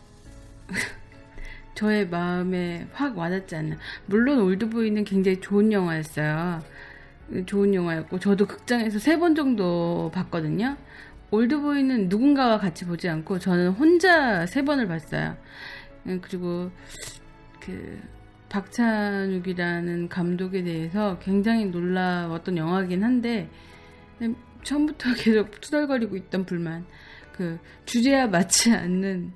[1.75, 6.63] 저의 마음에 확 와닿지 않는 물론 올드보이는 굉장히 좋은 영화였어요.
[7.47, 10.77] 좋은 영화였고 저도 극장에서 세 번 정도 봤거든요.
[11.31, 15.37] 올드보이는 누군가와 같이 보지 않고 저는 혼자 세 번을 봤어요.
[16.07, 16.71] 음, 그리고
[17.61, 17.99] 그
[18.55, 23.51] 박찬욱이라는 감독에 대해서 굉장히 놀라웠던 영화긴 한데
[24.23, 26.87] 음, 처음부터 계속 투덜거리고 있던 불만
[27.33, 29.33] 그 주제와 맞지 않는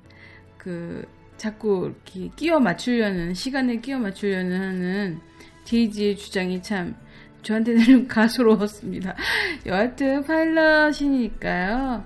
[0.57, 1.05] 그
[1.35, 5.19] 자꾸 이렇게 끼워 맞추려는 시간에 끼워 맞추려는 하는
[5.65, 6.95] 제이지의 주장이 참
[7.43, 9.15] 저한테는 가소로웠습니다.
[9.65, 12.05] 여하튼 파일럿이니까요.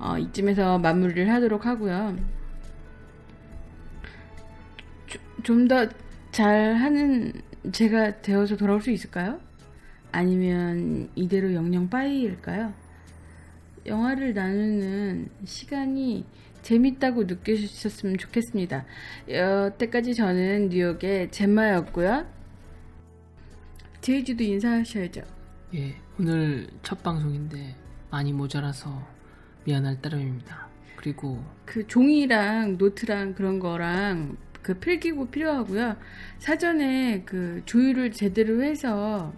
[0.00, 2.16] 어, 이쯤에서 마무리를 하도록 하고요.
[5.44, 5.86] 좀더
[6.32, 7.32] 잘하는
[7.72, 9.40] 제가 되어서 돌아올 수 있을까요?
[10.12, 12.72] 아니면 이대로 영영 빠이일까요?
[13.86, 16.24] 영화를 나누는 시간이
[16.62, 18.84] 재밌다고 느끼셨으면 좋겠습니다.
[19.28, 22.26] 여태까지 저는 뉴욕의 젬마였고요.
[24.00, 25.22] 제이지도 인사하셔야죠.
[25.74, 27.74] 예, 오늘 첫 방송인데
[28.10, 29.06] 많이 모자라서
[29.64, 30.68] 미안할 따름입니다.
[30.96, 34.36] 그리고 그 종이랑 노트랑 그런 거랑
[34.68, 35.96] 그 필기구 필요하고요.
[36.40, 39.32] 사전에 그 조율을 제대로 해서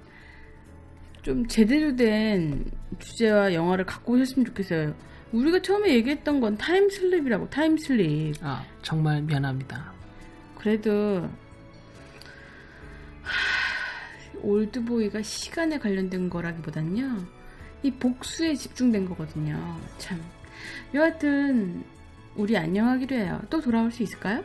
[1.22, 2.64] 좀 제대로 된
[2.98, 4.92] 주제와 영화를 갖고 오셨으면 좋겠어요.
[5.30, 8.34] 우리가 처음에 얘기했던 건 time slip이라고 time slip.
[8.42, 9.92] 아 정말 미안합니다.
[10.58, 11.30] 그래도
[13.22, 17.24] 하, 올드보이가 시간에 관련된 거라기보단요.
[17.84, 19.78] 이 복수에 집중된 거거든요.
[19.98, 20.20] 참.
[20.92, 21.84] 여하튼
[22.34, 23.40] 우리 안녕하기로 해요.
[23.48, 24.42] 또 돌아올 수 있을까요?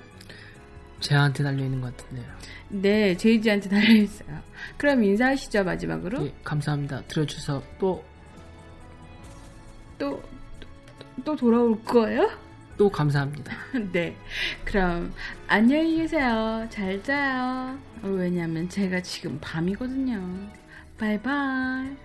[1.06, 2.26] 제한테 달려 있는 것 같은데요.
[2.70, 4.40] 네, 제이지한테 달려있어요.
[4.76, 6.26] 그럼 인사하시죠, 마지막으로.
[6.26, 7.04] 예, 감사합니다.
[7.08, 8.04] 들어주셔서 또
[10.00, 10.22] 또,
[10.60, 10.68] 또,
[11.24, 12.30] 또 돌아올 거예요?
[12.76, 13.56] 또 감사합니다.
[13.94, 14.18] 네.
[14.66, 15.14] 그럼
[15.48, 16.68] 안녕히 계세요.
[16.70, 17.78] 잘 자요.
[18.02, 20.20] 왜냐면 제가 지금 밤이거든요.
[20.98, 22.05] 바이바이.